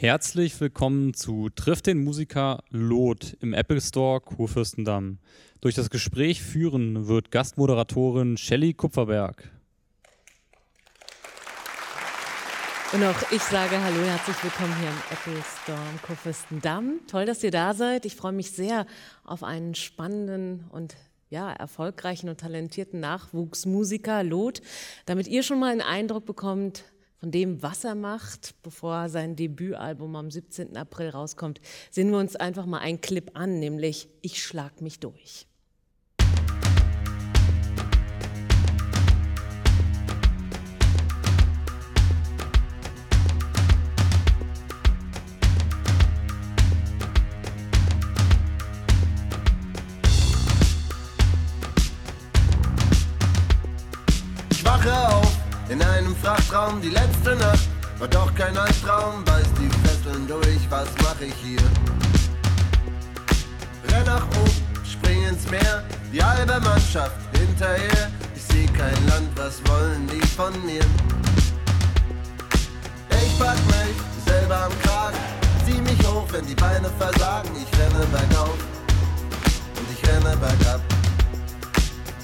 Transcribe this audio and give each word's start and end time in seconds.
Herzlich 0.00 0.58
willkommen 0.62 1.12
zu 1.12 1.50
Triff 1.50 1.82
den 1.82 2.02
Musiker 2.02 2.64
Lot 2.70 3.36
im 3.42 3.52
Apple 3.52 3.82
Store 3.82 4.18
Kurfürstendamm. 4.18 5.18
Durch 5.60 5.74
das 5.74 5.90
Gespräch 5.90 6.42
führen 6.42 7.06
wird 7.06 7.30
Gastmoderatorin 7.30 8.38
Shelley 8.38 8.72
Kupferberg. 8.72 9.50
Und 12.94 13.04
auch 13.04 13.30
ich 13.30 13.42
sage 13.42 13.78
Hallo, 13.78 14.00
herzlich 14.02 14.42
willkommen 14.42 14.74
hier 14.80 14.88
im 14.88 15.02
Apple 15.10 15.44
Store 15.62 15.78
Kurfürstendamm. 16.06 17.00
Toll, 17.06 17.26
dass 17.26 17.44
ihr 17.44 17.50
da 17.50 17.74
seid. 17.74 18.06
Ich 18.06 18.16
freue 18.16 18.32
mich 18.32 18.52
sehr 18.52 18.86
auf 19.22 19.42
einen 19.42 19.74
spannenden 19.74 20.64
und 20.70 20.96
ja, 21.28 21.52
erfolgreichen 21.52 22.30
und 22.30 22.40
talentierten 22.40 23.00
Nachwuchsmusiker 23.00 24.24
Lot, 24.24 24.62
damit 25.04 25.28
ihr 25.28 25.42
schon 25.42 25.60
mal 25.60 25.72
einen 25.72 25.82
Eindruck 25.82 26.24
bekommt, 26.24 26.84
von 27.20 27.30
dem, 27.30 27.62
was 27.62 27.84
er 27.84 27.94
macht, 27.94 28.54
bevor 28.62 29.10
sein 29.10 29.36
Debütalbum 29.36 30.16
am 30.16 30.30
17. 30.30 30.76
April 30.76 31.10
rauskommt, 31.10 31.60
sehen 31.90 32.10
wir 32.10 32.18
uns 32.18 32.34
einfach 32.34 32.64
mal 32.64 32.78
einen 32.78 33.02
Clip 33.02 33.30
an, 33.34 33.58
nämlich 33.58 34.08
Ich 34.22 34.42
schlag 34.42 34.80
mich 34.80 35.00
durch. 35.00 35.46
Frachtraum, 56.50 56.80
die 56.82 56.88
letzte 56.88 57.36
Nacht 57.36 57.68
war 58.00 58.08
doch 58.08 58.34
kein 58.34 58.56
Albtraum, 58.58 59.22
beiß 59.24 59.46
die 59.60 59.70
Fesseln 59.86 60.26
durch, 60.26 60.68
was 60.68 60.88
mach 61.00 61.20
ich 61.20 61.34
hier? 61.44 61.60
Renn 63.88 64.04
nach 64.04 64.26
oben, 64.26 64.84
spring 64.84 65.22
ins 65.28 65.48
Meer, 65.48 65.84
die 66.12 66.20
halbe 66.20 66.58
Mannschaft 66.60 67.14
hinterher. 67.38 68.10
Ich 68.34 68.42
seh 68.42 68.66
kein 68.66 69.06
Land, 69.06 69.28
was 69.36 69.62
wollen 69.68 70.08
die 70.08 70.26
von 70.26 70.52
mir? 70.66 70.84
Ich 73.10 73.38
pack 73.38 73.58
mich 73.68 73.96
selber 74.26 74.64
am 74.64 74.72
Kragen, 74.82 75.18
zieh 75.64 75.80
mich 75.80 76.04
hoch, 76.04 76.26
wenn 76.32 76.46
die 76.46 76.56
Beine 76.56 76.90
versagen. 76.98 77.50
Ich 77.54 77.78
renne 77.78 78.04
bergauf 78.06 78.58
und 79.76 79.86
ich 79.92 80.08
renne 80.08 80.36
bergab. 80.36 80.80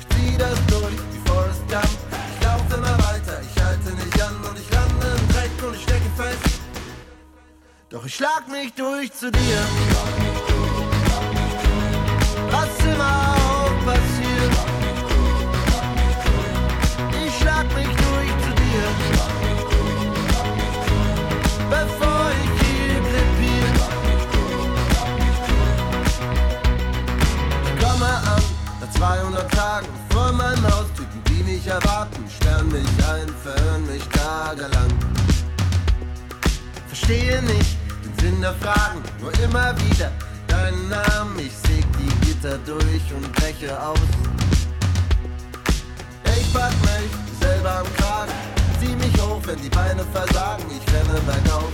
Ich 0.00 0.16
zieh 0.16 0.36
das 0.36 0.58
durch 0.66 0.98
wie 1.12 1.28
Forrest 1.30 1.62
Gump. 1.68 2.05
Doch 7.96 8.04
ich 8.04 8.14
schlag 8.16 8.46
mich 8.48 8.74
durch 8.74 9.10
zu 9.10 9.32
dir. 9.32 9.60
Was 12.50 12.84
immer 12.84 13.34
auch 13.38 13.72
passiert. 13.86 14.52
Ich 17.24 17.34
schlag 17.38 17.64
mich 17.74 17.86
durch 17.86 18.32
zu 18.44 18.52
dir. 18.60 18.84
Bevor 21.70 22.32
ich 22.42 22.52
hier 22.66 23.00
krepier. 23.08 23.68
Ich 27.64 27.82
komme 27.82 28.08
an, 28.08 28.42
nach 28.82 28.90
200 28.90 29.50
Tagen 29.52 29.88
vor 30.10 30.32
meinem 30.32 30.64
Haus. 30.66 30.84
Die 31.30 31.42
mich 31.44 31.66
erwarten, 31.66 32.26
sperren 32.28 32.68
mich 32.68 33.06
ein, 33.08 33.28
verhören 33.42 33.86
mich 33.86 34.06
tagelang. 34.08 34.92
Verstehe 36.88 37.40
nicht 37.40 37.75
den 38.46 38.52
Sinn 38.52 38.60
der 38.60 38.72
Fragen, 38.72 39.02
nur 39.20 39.32
immer 39.40 39.74
wieder 39.80 40.10
deinen 40.46 40.88
Namen. 40.88 41.38
Ich 41.38 41.52
säg 41.52 41.84
die 41.98 42.26
Gitter 42.26 42.58
durch 42.58 43.02
und 43.14 43.32
breche 43.32 43.80
aus. 43.80 43.98
Ich 46.38 46.52
pack 46.52 46.72
mich 46.82 47.10
selber 47.40 47.78
am 47.78 47.86
Kragen, 47.96 48.32
zieh 48.80 48.94
mich 48.96 49.20
hoch, 49.20 49.40
wenn 49.46 49.60
die 49.60 49.68
Beine 49.68 50.04
versagen. 50.12 50.64
Ich 50.70 50.94
renne 50.94 51.20
bergauf 51.20 51.72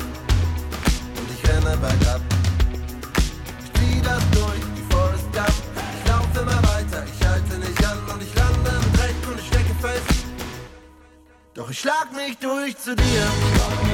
und 1.16 1.28
ich 1.34 1.48
renne 1.48 1.76
bergab. 1.76 2.20
Ich 3.64 3.80
zieh 3.80 4.00
das 4.02 4.22
durch 4.30 4.62
wie 4.74 4.92
Forrest 4.92 5.32
Gump. 5.32 5.62
Ich 5.98 6.10
lauf 6.10 6.28
immer 6.34 6.62
weiter, 6.74 7.04
ich 7.04 7.26
halte 7.26 7.58
nicht 7.58 7.84
an 7.84 7.98
und 8.12 8.22
ich 8.22 8.34
lande 8.34 8.70
im 8.70 8.92
Dreck 8.98 9.16
und 9.28 9.38
ich 9.38 9.46
stecke 9.46 9.74
fest. 9.80 10.24
Doch 11.54 11.70
ich 11.70 11.78
schlag 11.78 12.12
mich 12.14 12.38
durch 12.38 12.76
zu 12.78 12.94
dir. 12.94 13.91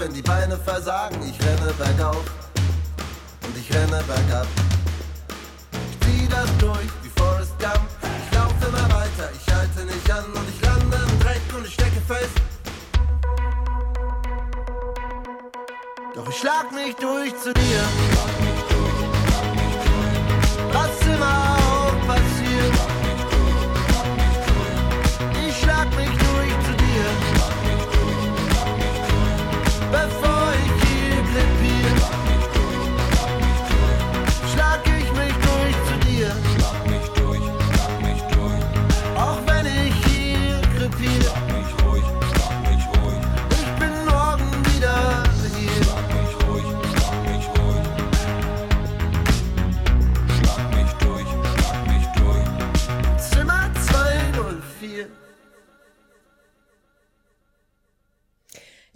Wenn 0.00 0.12
die 0.14 0.22
Beine 0.22 0.56
versagen. 0.56 1.16
Ich 1.22 1.38
renne 1.46 1.72
bergauf 1.74 2.24
und 3.44 3.56
ich 3.56 3.72
renne 3.72 4.02
bergab. 4.04 4.46
Ich 5.90 6.06
zieh 6.06 6.28
das 6.28 6.48
durch 6.58 6.88
wie 7.02 7.10
Forrest 7.20 7.52
Gump. 7.58 7.86
Ich 8.02 8.34
lauf 8.34 8.52
immer 8.66 8.88
weiter, 8.94 9.30
ich 9.38 9.54
halte 9.54 9.84
nicht 9.84 10.10
an 10.10 10.24
und 10.24 10.48
ich 10.48 10.64
lande 10.64 10.96
im 10.96 11.20
Dreck 11.20 11.42
und 11.54 11.66
ich 11.66 11.74
stecke 11.74 12.00
fest. 12.08 12.32
Doch 16.14 16.28
ich 16.28 16.36
schlag 16.36 16.72
mich 16.72 16.96
durch 16.96 17.36
zu 17.38 17.52
dir. 17.52 18.39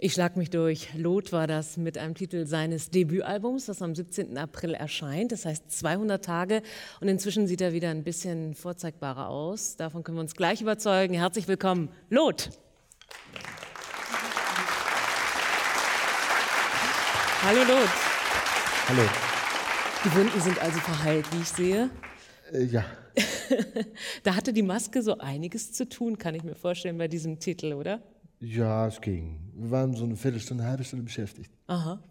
Ich 0.05 0.13
schlag 0.13 0.37
mich 0.37 0.51
durch. 0.51 0.89
Lot 0.93 1.31
war 1.31 1.47
das 1.47 1.77
mit 1.77 1.97
einem 1.97 2.13
Titel 2.13 2.45
seines 2.45 2.91
Debütalbums, 2.91 3.65
das 3.65 3.81
am 3.81 3.95
17. 3.95 4.37
April 4.37 4.75
erscheint. 4.75 5.31
Das 5.31 5.45
heißt 5.45 5.71
200 5.71 6.23
Tage. 6.23 6.61
Und 7.01 7.07
inzwischen 7.07 7.47
sieht 7.47 7.59
er 7.59 7.73
wieder 7.73 7.89
ein 7.89 8.03
bisschen 8.03 8.53
vorzeigbarer 8.53 9.29
aus. 9.29 9.77
Davon 9.77 10.03
können 10.03 10.17
wir 10.17 10.21
uns 10.21 10.35
gleich 10.35 10.61
überzeugen. 10.61 11.15
Herzlich 11.15 11.47
willkommen, 11.47 11.89
Lot. 12.11 12.51
Hallo 17.41 17.61
Lot. 17.61 17.89
Hallo. 18.87 19.09
Die 20.05 20.15
Wunden 20.15 20.39
sind 20.39 20.61
also 20.61 20.79
verheilt, 20.81 21.25
wie 21.33 21.41
ich 21.41 21.49
sehe. 21.49 21.89
Äh, 22.53 22.65
ja, 22.65 22.85
Da 24.23 24.35
hatte 24.35 24.53
die 24.53 24.61
Maske 24.61 25.01
so 25.01 25.17
einiges 25.17 25.71
zu 25.71 25.87
tun, 25.87 26.17
kann 26.17 26.35
ich 26.35 26.43
mir 26.43 26.55
vorstellen, 26.55 26.97
bei 26.97 27.07
diesem 27.07 27.39
Titel, 27.39 27.73
oder? 27.73 28.01
Ja, 28.39 28.87
es 28.87 29.01
ging. 29.01 29.39
Wir 29.55 29.71
waren 29.71 29.93
so 29.95 30.03
eine 30.03 30.15
Viertelstunde, 30.15 30.63
eine 30.63 30.71
halbe 30.71 30.83
Stunde 30.83 31.03
beschäftigt. 31.05 31.51
Aha. 31.67 32.03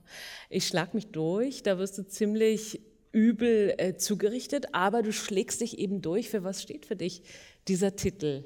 Ich 0.51 0.67
schlag 0.67 0.95
mich 0.95 1.09
durch, 1.13 1.63
da 1.63 1.79
wirst 1.79 1.99
du 1.99 2.07
ziemlich 2.07 2.81
übel 3.13 3.75
äh, 3.79 3.97
zugerichtet, 3.97 4.67
aber 4.73 5.03
du 5.03 5.13
schlägst 5.13 5.61
dich 5.61 5.79
eben 5.79 6.03
durch. 6.03 6.31
Für 6.31 6.43
was 6.43 6.63
steht 6.63 6.87
für 6.87 6.97
dich 6.97 7.23
dieser 7.69 7.95
Titel? 7.95 8.45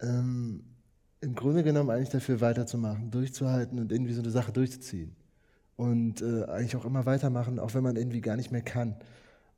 Ähm, 0.00 0.64
Im 1.20 1.34
Grunde 1.34 1.62
genommen 1.62 1.90
eigentlich 1.90 2.08
dafür 2.08 2.40
weiterzumachen, 2.40 3.10
durchzuhalten 3.10 3.78
und 3.78 3.92
irgendwie 3.92 4.14
so 4.14 4.22
eine 4.22 4.30
Sache 4.30 4.52
durchzuziehen. 4.52 5.14
Und 5.76 6.22
äh, 6.22 6.44
eigentlich 6.44 6.76
auch 6.76 6.86
immer 6.86 7.04
weitermachen, 7.04 7.58
auch 7.58 7.74
wenn 7.74 7.82
man 7.82 7.96
irgendwie 7.96 8.22
gar 8.22 8.36
nicht 8.36 8.50
mehr 8.50 8.62
kann. 8.62 8.96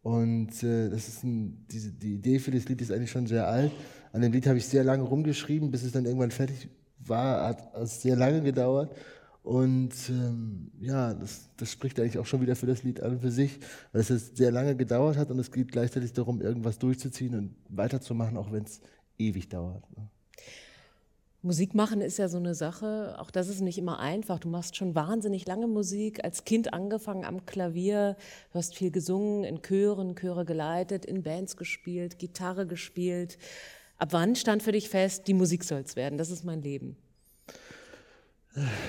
Und 0.02 0.62
äh, 0.64 0.88
das 0.88 1.06
ist 1.06 1.22
ein, 1.22 1.66
diese, 1.70 1.92
die 1.92 2.14
Idee 2.14 2.40
für 2.40 2.50
das 2.50 2.68
Lied 2.68 2.80
ist 2.80 2.90
eigentlich 2.90 3.10
schon 3.10 3.26
sehr 3.26 3.46
alt. 3.46 3.70
An 4.12 4.22
dem 4.22 4.32
Lied 4.32 4.46
habe 4.46 4.58
ich 4.58 4.66
sehr 4.66 4.82
lange 4.82 5.04
rumgeschrieben, 5.04 5.70
bis 5.70 5.84
es 5.84 5.92
dann 5.92 6.06
irgendwann 6.06 6.30
fertig 6.32 6.68
war, 7.00 7.48
hat 7.48 7.88
sehr 7.88 8.16
lange 8.16 8.42
gedauert. 8.42 8.94
Und 9.42 9.94
ähm, 10.10 10.70
ja, 10.80 11.14
das, 11.14 11.48
das 11.56 11.72
spricht 11.72 11.98
eigentlich 11.98 12.18
auch 12.18 12.26
schon 12.26 12.42
wieder 12.42 12.54
für 12.54 12.66
das 12.66 12.82
Lied 12.82 13.02
an 13.02 13.12
und 13.12 13.20
für 13.20 13.30
sich, 13.30 13.58
weil 13.92 14.02
es 14.02 14.08
sehr 14.08 14.50
lange 14.50 14.76
gedauert 14.76 15.16
hat 15.16 15.30
und 15.30 15.38
es 15.38 15.50
geht 15.50 15.72
gleichzeitig 15.72 16.12
darum, 16.12 16.42
irgendwas 16.42 16.78
durchzuziehen 16.78 17.34
und 17.34 17.54
weiterzumachen, 17.70 18.36
auch 18.36 18.52
wenn 18.52 18.64
es 18.64 18.82
ewig 19.16 19.48
dauert. 19.48 19.84
Ne? 19.96 20.08
Musik 21.40 21.72
machen 21.72 22.00
ist 22.00 22.18
ja 22.18 22.28
so 22.28 22.36
eine 22.36 22.56
Sache, 22.56 23.16
auch 23.20 23.30
das 23.30 23.48
ist 23.48 23.60
nicht 23.60 23.78
immer 23.78 24.00
einfach. 24.00 24.40
Du 24.40 24.48
machst 24.48 24.76
schon 24.76 24.96
wahnsinnig 24.96 25.46
lange 25.46 25.68
Musik, 25.68 26.24
als 26.24 26.44
Kind 26.44 26.74
angefangen 26.74 27.24
am 27.24 27.46
Klavier, 27.46 28.16
du 28.52 28.58
hast 28.58 28.74
viel 28.74 28.90
gesungen, 28.90 29.44
in 29.44 29.62
Chören, 29.62 30.16
Chöre 30.16 30.44
geleitet, 30.44 31.06
in 31.06 31.22
Bands 31.22 31.56
gespielt, 31.56 32.18
Gitarre 32.18 32.66
gespielt. 32.66 33.38
Ab 33.98 34.12
wann 34.12 34.36
stand 34.36 34.62
für 34.62 34.72
dich 34.72 34.88
fest, 34.88 35.26
die 35.26 35.34
Musik 35.34 35.64
soll 35.64 35.80
es 35.80 35.96
werden, 35.96 36.18
das 36.18 36.30
ist 36.30 36.44
mein 36.44 36.62
Leben? 36.62 36.96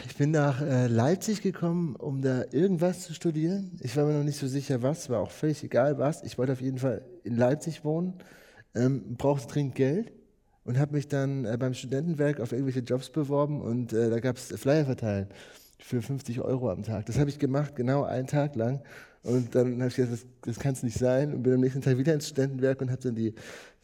Ich 0.08 0.16
bin 0.16 0.32
nach 0.32 0.62
äh, 0.62 0.88
Leipzig 0.88 1.42
gekommen, 1.42 1.96
um 1.96 2.22
da 2.22 2.44
irgendwas 2.52 3.02
zu 3.02 3.14
studieren. 3.14 3.80
Ich 3.82 3.98
war 3.98 4.06
mir 4.06 4.14
noch 4.14 4.24
nicht 4.24 4.40
so 4.40 4.48
sicher, 4.48 4.82
was, 4.82 5.10
war 5.10 5.20
auch 5.20 5.32
völlig 5.32 5.64
egal 5.64 5.98
was. 5.98 6.24
Ich 6.24 6.38
wollte 6.38 6.54
auf 6.54 6.62
jeden 6.62 6.78
Fall 6.78 7.04
in 7.24 7.36
Leipzig 7.36 7.84
wohnen, 7.84 8.16
ähm, 8.76 9.16
brauchte 9.18 9.48
dringend 9.48 9.76
Geld 9.76 10.12
und 10.64 10.78
habe 10.78 10.94
mich 10.94 11.08
dann 11.08 11.46
äh, 11.46 11.58
beim 11.60 11.74
Studentenwerk 11.74 12.40
auf 12.40 12.52
irgendwelche 12.52 12.82
Jobs 12.82 13.10
beworben 13.10 13.62
und 13.62 13.94
äh, 13.94 14.10
da 14.10 14.20
gab 14.20 14.38
es 14.38 14.48
Flyer 14.60 14.86
verteilen 14.86 15.28
für 15.80 16.02
50 16.02 16.42
Euro 16.42 16.70
am 16.70 16.84
Tag. 16.84 17.06
Das 17.08 17.18
habe 17.18 17.30
ich 17.30 17.40
gemacht, 17.40 17.76
genau 17.76 18.04
einen 18.04 18.28
Tag 18.28 18.56
lang. 18.56 18.82
Und 19.24 19.54
dann 19.54 19.80
habe 19.80 19.88
ich 19.88 19.96
gesagt, 19.96 20.14
das, 20.14 20.26
das 20.42 20.60
kann 20.60 20.74
es 20.74 20.84
nicht 20.84 20.98
sein. 20.98 21.34
Und 21.34 21.44
bin 21.44 21.54
am 21.54 21.60
nächsten 21.60 21.82
Tag 21.82 21.98
wieder 21.98 22.14
ins 22.14 22.28
Studentenwerk 22.28 22.82
und 22.82 22.90
habe 22.90 23.02
dann 23.02 23.16
die, 23.16 23.34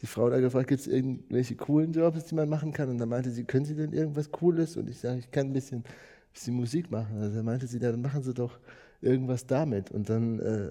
die 0.02 0.06
Frau 0.06 0.28
da 0.28 0.40
gefragt, 0.40 0.68
gibt 0.68 0.80
es 0.80 0.86
irgendwelche 0.86 1.56
coolen 1.56 1.92
Jobs, 1.92 2.24
die 2.26 2.34
man 2.34 2.48
machen 2.48 2.72
kann? 2.72 2.88
Und 2.88 2.98
dann 2.98 3.08
meinte 3.08 3.30
sie, 3.30 3.44
können 3.44 3.64
Sie 3.64 3.74
denn 3.74 3.92
irgendwas 3.92 4.30
Cooles? 4.30 4.76
Und 4.76 4.90
ich 4.90 4.98
sage, 4.98 5.18
ich 5.18 5.30
kann 5.30 5.46
ein 5.46 5.52
bisschen, 5.52 5.84
bisschen 6.32 6.54
Musik 6.54 6.90
machen. 6.90 7.18
Also 7.18 7.36
dann 7.36 7.44
meinte 7.44 7.66
sie, 7.66 7.78
dann 7.78 8.00
machen 8.00 8.22
Sie 8.22 8.34
doch 8.34 8.58
irgendwas 9.00 9.46
damit. 9.46 9.90
Und 9.90 10.08
dann 10.08 10.40
äh, 10.40 10.70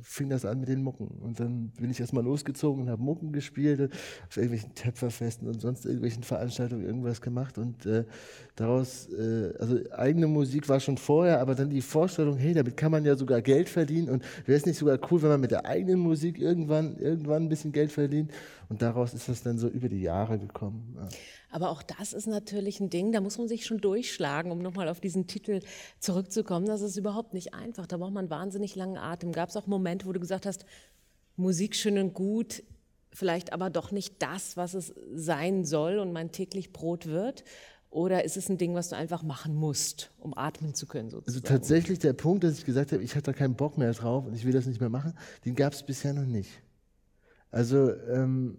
fing 0.00 0.28
das 0.28 0.44
an 0.44 0.60
mit 0.60 0.68
den 0.68 0.82
Mucken. 0.82 1.06
Und 1.22 1.40
dann 1.40 1.70
bin 1.78 1.90
ich 1.90 2.00
erstmal 2.00 2.24
losgezogen 2.24 2.82
und 2.82 2.90
habe 2.90 3.02
Mucken 3.02 3.32
gespielt, 3.32 3.92
auf 4.28 4.36
irgendwelchen 4.36 4.74
Töpferfesten 4.74 5.48
und 5.48 5.60
sonst 5.60 5.84
irgendwelchen 5.84 6.22
Veranstaltungen 6.22 6.84
irgendwas 6.84 7.20
gemacht. 7.20 7.58
Und 7.58 7.86
äh, 7.86 8.04
daraus, 8.56 9.08
äh, 9.12 9.52
also 9.58 9.78
eigene 9.92 10.26
Musik 10.26 10.68
war 10.68 10.80
schon 10.80 10.98
vorher, 10.98 11.40
aber 11.40 11.54
dann 11.54 11.70
die 11.70 11.82
Vorstellung, 11.82 12.36
hey, 12.36 12.54
damit 12.54 12.76
kann 12.76 12.92
man 12.92 13.04
ja 13.04 13.16
sogar 13.16 13.40
Geld 13.42 13.68
verdienen. 13.68 14.08
Und 14.08 14.24
wäre 14.46 14.58
es 14.58 14.66
nicht 14.66 14.78
sogar 14.78 14.98
cool, 15.10 15.22
wenn 15.22 15.30
man 15.30 15.40
mit 15.40 15.50
der 15.50 15.66
eigenen 15.66 16.00
Musik 16.00 16.38
irgendwann, 16.38 16.96
irgendwann 16.98 17.44
ein 17.44 17.48
bisschen 17.48 17.72
Geld 17.72 17.92
verdient? 17.92 18.30
Und 18.72 18.80
daraus 18.80 19.12
ist 19.12 19.28
das 19.28 19.42
dann 19.42 19.58
so 19.58 19.68
über 19.68 19.90
die 19.90 20.00
Jahre 20.00 20.38
gekommen. 20.38 20.96
Ja. 20.96 21.06
Aber 21.50 21.68
auch 21.68 21.82
das 21.82 22.14
ist 22.14 22.26
natürlich 22.26 22.80
ein 22.80 22.88
Ding, 22.88 23.12
da 23.12 23.20
muss 23.20 23.36
man 23.36 23.46
sich 23.46 23.66
schon 23.66 23.82
durchschlagen, 23.82 24.50
um 24.50 24.60
nochmal 24.60 24.88
auf 24.88 24.98
diesen 24.98 25.26
Titel 25.26 25.60
zurückzukommen. 25.98 26.64
Das 26.64 26.80
ist 26.80 26.96
überhaupt 26.96 27.34
nicht 27.34 27.52
einfach. 27.52 27.86
Da 27.86 27.98
braucht 27.98 28.14
man 28.14 28.30
wahnsinnig 28.30 28.74
langen 28.74 28.96
Atem. 28.96 29.32
Gab 29.32 29.50
es 29.50 29.58
auch 29.58 29.66
Momente, 29.66 30.06
wo 30.06 30.12
du 30.12 30.20
gesagt 30.20 30.46
hast, 30.46 30.64
Musik 31.36 31.76
schön 31.76 31.98
und 31.98 32.14
gut, 32.14 32.62
vielleicht 33.12 33.52
aber 33.52 33.68
doch 33.68 33.92
nicht 33.92 34.22
das, 34.22 34.56
was 34.56 34.72
es 34.72 34.94
sein 35.14 35.66
soll 35.66 35.98
und 35.98 36.14
mein 36.14 36.32
täglich 36.32 36.72
Brot 36.72 37.04
wird? 37.04 37.44
Oder 37.90 38.24
ist 38.24 38.38
es 38.38 38.48
ein 38.48 38.56
Ding, 38.56 38.74
was 38.74 38.88
du 38.88 38.96
einfach 38.96 39.22
machen 39.22 39.54
musst, 39.54 40.12
um 40.18 40.32
atmen 40.34 40.72
zu 40.72 40.86
können? 40.86 41.10
Sozusagen? 41.10 41.44
Also 41.44 41.46
tatsächlich 41.46 41.98
der 41.98 42.14
Punkt, 42.14 42.42
dass 42.42 42.56
ich 42.56 42.64
gesagt 42.64 42.92
habe, 42.92 43.02
ich 43.02 43.16
hatte 43.16 43.32
da 43.32 43.32
keinen 43.34 43.54
Bock 43.54 43.76
mehr 43.76 43.92
drauf 43.92 44.24
und 44.24 44.32
ich 44.32 44.46
will 44.46 44.52
das 44.54 44.64
nicht 44.64 44.80
mehr 44.80 44.88
machen, 44.88 45.12
den 45.44 45.56
gab 45.56 45.74
es 45.74 45.82
bisher 45.82 46.14
noch 46.14 46.24
nicht. 46.24 46.48
Also 47.52 47.92
ähm, 48.08 48.56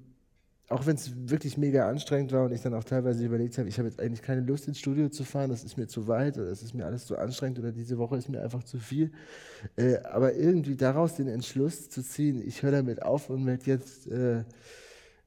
auch 0.70 0.86
wenn 0.86 0.96
es 0.96 1.30
wirklich 1.30 1.58
mega 1.58 1.90
anstrengend 1.90 2.32
war 2.32 2.46
und 2.46 2.52
ich 2.52 2.62
dann 2.62 2.74
auch 2.74 2.84
teilweise 2.84 3.26
überlegt 3.26 3.58
habe, 3.58 3.68
ich 3.68 3.78
habe 3.78 3.88
jetzt 3.88 4.00
eigentlich 4.00 4.22
keine 4.22 4.42
Lust 4.42 4.68
ins 4.68 4.80
Studio 4.80 5.10
zu 5.10 5.24
fahren, 5.24 5.50
das 5.50 5.64
ist 5.64 5.78
mir 5.78 5.88
zu 5.88 6.08
weit 6.08 6.38
oder 6.38 6.50
das 6.50 6.64
ist 6.64 6.74
mir 6.74 6.86
alles 6.86 7.06
zu 7.06 7.18
anstrengend 7.18 7.60
oder 7.60 7.72
diese 7.72 7.98
Woche 7.98 8.16
ist 8.18 8.30
mir 8.30 8.42
einfach 8.42 8.64
zu 8.64 8.80
viel. 8.80 9.12
Äh, 9.76 9.98
aber 10.04 10.36
irgendwie 10.36 10.76
daraus 10.76 11.16
den 11.16 11.28
Entschluss 11.28 11.90
zu 11.90 12.02
ziehen, 12.02 12.42
ich 12.46 12.64
höre 12.64 12.72
damit 12.72 13.02
auf 13.02 13.30
und 13.30 13.46
werde 13.46 13.66
jetzt 13.66 14.08
äh, 14.08 14.44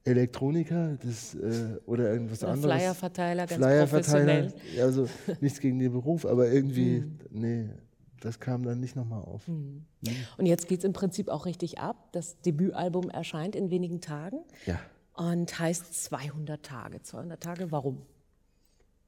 Elektroniker 0.04 0.96
das, 1.04 1.34
äh, 1.34 1.76
oder 1.84 2.12
irgendwas 2.12 2.42
oder 2.42 2.52
anderes. 2.52 2.76
Flyerverteiler, 2.76 3.46
ganz 3.46 3.64
Flyerverteiler, 3.64 4.52
also 4.80 5.08
nichts 5.40 5.60
gegen 5.60 5.78
den 5.78 5.92
Beruf, 5.92 6.24
aber 6.24 6.48
irgendwie, 6.48 7.00
mhm. 7.00 7.18
nee, 7.30 7.68
das 8.20 8.40
kam 8.40 8.64
dann 8.64 8.80
nicht 8.80 8.96
nochmal 8.96 9.22
auf. 9.22 9.46
Mhm. 9.48 9.84
Und 10.36 10.46
jetzt 10.46 10.68
geht 10.68 10.80
es 10.80 10.84
im 10.84 10.92
Prinzip 10.92 11.28
auch 11.28 11.46
richtig 11.46 11.78
ab. 11.78 12.12
Das 12.12 12.40
Debütalbum 12.40 13.10
erscheint 13.10 13.56
in 13.56 13.70
wenigen 13.70 14.00
Tagen. 14.00 14.38
Ja 14.66 14.80
und 15.16 15.58
heißt 15.58 16.04
200 16.04 16.62
Tage. 16.62 17.02
200 17.02 17.42
Tage, 17.42 17.72
warum? 17.72 18.02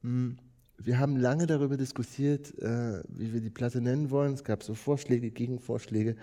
Hm, 0.01 0.37
wir 0.77 0.97
haben 0.97 1.17
lange 1.17 1.45
darüber 1.45 1.77
diskutiert, 1.77 2.57
äh, 2.59 3.03
wie 3.09 3.33
wir 3.33 3.41
die 3.41 3.49
Platte 3.49 3.79
nennen 3.79 4.09
wollen. 4.09 4.33
Es 4.33 4.43
gab 4.43 4.63
so 4.63 4.73
Vorschläge, 4.73 5.29
Gegenvorschläge. 5.29 6.15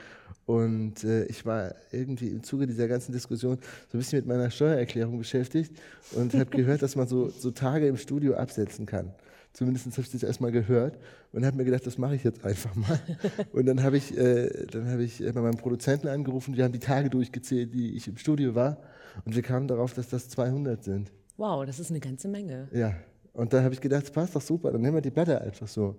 Und 0.44 1.04
äh, 1.04 1.24
ich 1.26 1.46
war 1.46 1.74
irgendwie 1.92 2.28
im 2.28 2.42
Zuge 2.42 2.66
dieser 2.66 2.88
ganzen 2.88 3.12
Diskussion 3.12 3.58
so 3.90 3.96
ein 3.96 4.00
bisschen 4.00 4.18
mit 4.18 4.26
meiner 4.26 4.50
Steuererklärung 4.50 5.18
beschäftigt 5.18 5.72
und 6.12 6.34
habe 6.34 6.50
gehört, 6.50 6.82
dass 6.82 6.96
man 6.96 7.06
so, 7.06 7.28
so 7.28 7.50
Tage 7.50 7.86
im 7.86 7.96
Studio 7.96 8.34
absetzen 8.34 8.86
kann. 8.86 9.12
Zumindest 9.56 9.86
habe 9.86 10.02
ich 10.02 10.10
das 10.10 10.22
erstmal 10.22 10.52
gehört 10.52 10.98
und 11.32 11.46
habe 11.46 11.56
mir 11.56 11.64
gedacht, 11.64 11.86
das 11.86 11.96
mache 11.96 12.14
ich 12.14 12.22
jetzt 12.24 12.44
einfach 12.44 12.74
mal. 12.74 13.00
Und 13.54 13.64
dann 13.64 13.82
habe 13.82 13.96
ich, 13.96 14.14
äh, 14.14 14.66
dann 14.66 14.90
hab 14.90 14.98
ich 14.98 15.20
bei 15.20 15.40
meinem 15.40 15.56
Produzenten 15.56 16.08
angerufen, 16.08 16.58
wir 16.58 16.64
haben 16.64 16.72
die 16.72 16.78
Tage 16.78 17.08
durchgezählt, 17.08 17.72
die 17.72 17.96
ich 17.96 18.06
im 18.06 18.18
Studio 18.18 18.54
war. 18.54 18.76
Und 19.24 19.34
wir 19.34 19.40
kamen 19.40 19.66
darauf, 19.66 19.94
dass 19.94 20.10
das 20.10 20.28
200 20.28 20.84
sind. 20.84 21.10
Wow, 21.38 21.64
das 21.64 21.80
ist 21.80 21.88
eine 21.88 22.00
ganze 22.00 22.28
Menge. 22.28 22.68
Ja, 22.70 22.96
und 23.32 23.54
da 23.54 23.62
habe 23.62 23.72
ich 23.72 23.80
gedacht, 23.80 24.02
das 24.02 24.10
passt 24.10 24.36
doch 24.36 24.42
super, 24.42 24.72
dann 24.72 24.82
nehmen 24.82 24.98
wir 24.98 25.00
die 25.00 25.10
Platte 25.10 25.40
einfach 25.40 25.68
so. 25.68 25.96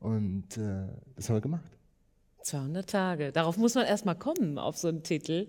Und 0.00 0.56
äh, 0.56 0.88
das 1.14 1.28
haben 1.28 1.36
wir 1.36 1.42
gemacht. 1.42 1.70
200 2.42 2.90
Tage. 2.90 3.30
Darauf 3.30 3.56
muss 3.56 3.76
man 3.76 3.86
erstmal 3.86 4.16
kommen, 4.16 4.58
auf 4.58 4.76
so 4.76 4.88
einen 4.88 5.04
Titel 5.04 5.46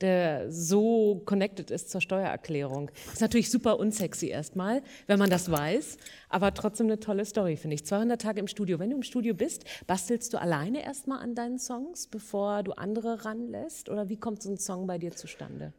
der 0.00 0.50
so 0.50 1.22
connected 1.24 1.70
ist 1.70 1.90
zur 1.90 2.00
Steuererklärung. 2.00 2.90
Ist 3.12 3.20
natürlich 3.20 3.50
super 3.50 3.78
unsexy 3.78 4.28
erstmal, 4.28 4.82
wenn 5.06 5.18
man 5.18 5.30
das 5.30 5.50
weiß, 5.50 5.98
aber 6.28 6.52
trotzdem 6.54 6.86
eine 6.86 7.00
tolle 7.00 7.24
Story, 7.24 7.56
finde 7.56 7.74
ich. 7.74 7.84
200 7.86 8.20
Tage 8.20 8.40
im 8.40 8.48
Studio. 8.48 8.78
Wenn 8.78 8.90
du 8.90 8.96
im 8.96 9.02
Studio 9.02 9.34
bist, 9.34 9.64
bastelst 9.86 10.32
du 10.32 10.40
alleine 10.40 10.82
erstmal 10.82 11.20
an 11.20 11.34
deinen 11.34 11.58
Songs, 11.58 12.06
bevor 12.06 12.62
du 12.62 12.72
andere 12.72 13.24
ranlässt? 13.24 13.88
Oder 13.88 14.08
wie 14.08 14.16
kommt 14.16 14.42
so 14.42 14.50
ein 14.50 14.58
Song 14.58 14.86
bei 14.86 14.98
dir 14.98 15.12
zustande? 15.12 15.72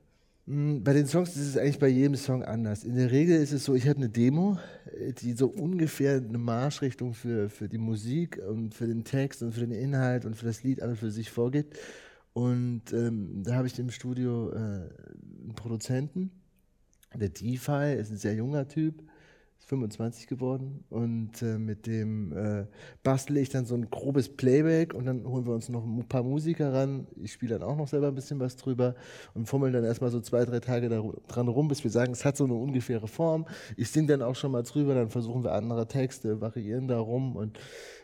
Mm, 0.45 0.83
bei 0.83 0.93
den 0.93 1.07
Songs 1.07 1.35
ist 1.35 1.47
es 1.47 1.57
eigentlich 1.57 1.79
bei 1.79 1.87
jedem 1.87 2.15
Song 2.15 2.43
anders. 2.43 2.83
In 2.83 2.95
der 2.95 3.11
Regel 3.11 3.41
ist 3.41 3.51
es 3.51 3.65
so, 3.65 3.73
ich 3.73 3.87
habe 3.87 3.97
eine 3.97 4.09
Demo, 4.09 4.59
äh, 4.99 5.11
die 5.13 5.33
so 5.33 5.47
ungefähr 5.47 6.17
eine 6.17 6.37
Marschrichtung 6.37 7.13
für, 7.13 7.49
für 7.49 7.67
die 7.67 7.79
Musik 7.79 8.39
und 8.47 8.73
für 8.73 8.85
den 8.85 9.03
Text 9.03 9.41
und 9.41 9.53
für 9.53 9.61
den 9.61 9.71
Inhalt 9.71 10.25
und 10.25 10.35
für 10.35 10.45
das 10.45 10.63
Lied 10.63 10.81
an 10.81 10.91
und 10.91 10.97
für 10.97 11.09
sich 11.09 11.31
vorgibt. 11.31 11.77
Und 12.35 12.91
ähm, 12.91 13.43
da 13.43 13.55
habe 13.55 13.67
ich 13.67 13.79
im 13.79 13.89
Studio 13.91 14.51
äh, 14.51 14.55
einen 14.55 15.53
Produzenten, 15.55 16.31
der 17.13 17.29
DeFi, 17.29 17.93
ist 17.93 18.11
ein 18.11 18.17
sehr 18.17 18.35
junger 18.35 18.67
Typ, 18.67 19.01
25 19.65 20.27
geworden 20.27 20.83
und 20.89 21.41
äh, 21.41 21.57
mit 21.57 21.87
dem 21.87 22.31
äh, 22.33 22.65
bastle 23.03 23.39
ich 23.39 23.49
dann 23.49 23.65
so 23.65 23.73
ein 23.73 23.89
grobes 23.89 24.29
Playback 24.29 24.93
und 24.93 25.05
dann 25.05 25.25
holen 25.25 25.45
wir 25.47 25.53
uns 25.53 25.69
noch 25.69 25.83
ein 25.83 26.07
paar 26.07 26.21
Musiker 26.21 26.71
ran. 26.71 27.07
Ich 27.21 27.33
spiele 27.33 27.57
dann 27.57 27.67
auch 27.67 27.75
noch 27.75 27.87
selber 27.87 28.07
ein 28.09 28.15
bisschen 28.15 28.39
was 28.39 28.57
drüber 28.57 28.93
und 29.33 29.47
fummeln 29.47 29.73
dann 29.73 29.83
erstmal 29.83 30.11
so 30.11 30.21
zwei, 30.21 30.45
drei 30.45 30.59
Tage 30.59 30.89
dran 31.27 31.47
rum, 31.47 31.67
bis 31.67 31.83
wir 31.83 31.89
sagen, 31.89 32.13
es 32.13 32.25
hat 32.25 32.37
so 32.37 32.43
eine 32.43 32.53
ungefähre 32.53 33.07
Form. 33.07 33.47
Ich 33.75 33.89
singe 33.89 34.07
dann 34.07 34.21
auch 34.21 34.35
schon 34.35 34.51
mal 34.51 34.61
drüber, 34.61 34.93
dann 34.93 35.09
versuchen 35.09 35.43
wir 35.43 35.53
andere 35.53 35.87
Texte, 35.87 36.41
variieren 36.41 36.87
da 36.87 36.99
rum 36.99 37.35
und 37.35 37.57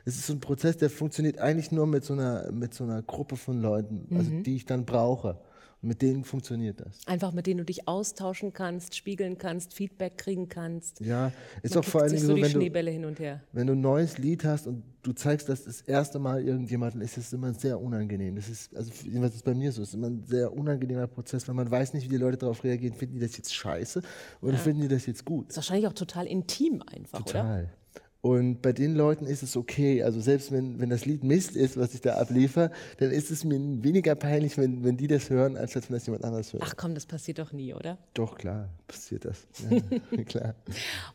es 0.04 0.16
ist 0.16 0.26
so 0.26 0.34
ein 0.34 0.40
Prozess, 0.40 0.78
der 0.78 0.90
funktioniert 0.90 1.38
eigentlich 1.38 1.72
nur 1.72 1.86
mit 1.86 2.04
so 2.04 2.14
einer, 2.14 2.52
mit 2.52 2.74
so 2.74 2.84
einer 2.84 3.04
Gruppe 3.04 3.36
von 3.36 3.62
Leuten, 3.62 4.08
also 4.16 4.32
mhm. 4.32 4.44
die 4.44 4.56
ich 4.56 4.66
dann 4.66 4.86
brauche. 4.86 5.38
Mit 5.84 6.04
denen 6.04 6.24
funktioniert 6.24 6.80
das. 6.80 7.00
Einfach 7.08 7.32
mit 7.32 7.48
denen 7.48 7.58
du 7.60 7.66
dich 7.66 7.88
austauschen 7.88 8.54
kannst, 8.54 8.96
spiegeln 8.96 9.40
kannst, 9.40 9.74
Feedback 9.74 10.16
kriegen 10.16 10.48
kannst. 10.48 11.00
Ja, 11.00 11.32
ist 11.64 11.76
auch 11.76 11.84
vor 11.84 12.04
allem 12.04 12.16
so, 12.20 12.36
wenn, 12.36 12.52
Schneebälle 12.52 12.92
du, 12.92 12.98
hin 12.98 13.06
und 13.06 13.20
her. 13.20 13.42
wenn 13.52 13.66
du 13.66 13.74
ein 13.74 13.82
neues 13.82 14.20
Lied 14.20 14.44
hast 14.44 14.68
und 14.68 14.84
du 15.02 15.12
zeigst 15.14 15.50
das 15.50 15.64
das 15.64 15.82
erste 15.82 16.20
Mal 16.20 16.44
irgendjemandem, 16.44 17.02
ist 17.02 17.18
es 17.18 17.34
immer 17.34 17.52
sehr 17.56 17.82
unangenehm. 17.82 18.36
Das 18.36 18.48
ist, 18.48 18.76
also 18.76 18.92
was 19.14 19.34
ist 19.34 19.44
bei 19.44 19.56
mir 19.56 19.72
so, 19.72 19.82
es 19.82 19.90
ist 19.90 19.96
immer 19.96 20.12
ein 20.12 20.24
sehr 20.24 20.54
unangenehmer 20.54 21.08
Prozess, 21.08 21.48
weil 21.48 21.56
man 21.56 21.72
weiß 21.72 21.96
nicht, 21.96 22.06
wie 22.06 22.10
die 22.10 22.18
Leute 22.18 22.38
darauf 22.38 22.64
reagieren. 22.64 22.94
Finden 22.94 23.16
die 23.16 23.22
das 23.22 23.36
jetzt 23.38 23.52
scheiße 23.52 24.04
oder 24.42 24.54
ja. 24.54 24.60
finden 24.60 24.84
die 24.84 24.88
das 24.88 25.08
jetzt 25.08 25.26
gut? 25.26 25.48
Das 25.48 25.54
ist 25.54 25.58
wahrscheinlich 25.58 25.88
auch 25.88 25.94
total 25.94 26.28
intim 26.28 26.84
einfach, 26.86 27.24
total. 27.24 27.64
oder? 27.64 27.81
Und 28.22 28.62
bei 28.62 28.72
den 28.72 28.96
Leuten 28.96 29.26
ist 29.26 29.42
es 29.42 29.58
okay. 29.58 30.04
Also 30.04 30.22
selbst 30.22 30.52
wenn, 30.52 30.80
wenn 30.80 30.92
das 30.92 31.06
Lied 31.06 31.24
Mist 31.24 31.56
ist, 31.56 31.76
was 31.76 31.96
ich 31.96 32.02
da 32.02 32.18
abliefer, 32.18 32.70
dann 33.00 33.10
ist 33.10 33.32
es 33.32 33.44
mir 33.44 33.60
weniger 33.84 34.14
peinlich, 34.14 34.60
wenn, 34.60 34.84
wenn 34.84 34.96
die 34.96 35.08
das 35.08 35.32
hören, 35.32 35.58
als 35.58 35.74
wenn 35.74 35.82
das 35.90 36.06
jemand 36.06 36.24
anders 36.24 36.54
hört. 36.54 36.62
Ach 36.64 36.76
komm, 36.78 36.94
das 36.94 37.08
passiert 37.08 37.40
doch 37.40 37.52
nie, 37.52 37.74
oder? 37.74 37.98
Doch, 38.14 38.38
klar, 38.38 38.70
passiert 38.88 39.26
das. 39.26 39.48
Ja, 40.12 40.24
klar. 40.26 40.56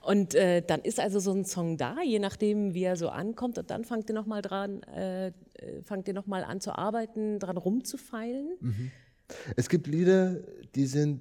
Und 0.05 0.35
äh, 0.35 0.63
dann 0.63 0.81
ist 0.81 0.99
also 0.99 1.21
so 1.21 1.33
ein 1.33 1.45
Song 1.45 1.77
da, 1.77 1.97
je 2.03 2.19
nachdem, 2.19 2.75
wie 2.75 2.83
er 2.83 2.97
so 2.97 3.09
ankommt. 3.09 3.59
Und 3.59 3.71
dann 3.71 3.85
fangt 3.85 4.09
ihr 4.09 4.15
nochmal 4.15 4.43
dran, 4.43 4.83
äh, 4.83 5.29
äh, 5.29 5.33
fangt 5.85 6.09
ihr 6.09 6.15
noch 6.15 6.27
mal 6.27 6.43
an 6.43 6.61
zu 6.61 6.77
arbeiten, 6.77 7.39
dran 7.39 7.57
rumzufeilen. 7.57 8.91
Es 9.55 9.69
gibt 9.69 9.87
Lieder, 9.87 10.41
die 10.75 10.87
sind 10.87 11.21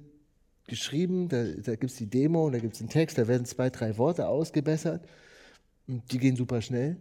geschrieben, 0.66 1.28
da, 1.28 1.44
da 1.44 1.76
gibt 1.76 1.92
es 1.92 1.96
die 1.96 2.10
Demo 2.10 2.50
da 2.50 2.58
gibt 2.58 2.74
es 2.74 2.80
einen 2.80 2.88
Text, 2.88 3.18
da 3.18 3.28
werden 3.28 3.44
zwei, 3.44 3.70
drei 3.70 3.98
Worte 3.98 4.26
ausgebessert 4.26 5.06
und 5.88 6.10
die 6.12 6.18
gehen 6.18 6.36
super 6.36 6.60
schnell. 6.62 6.96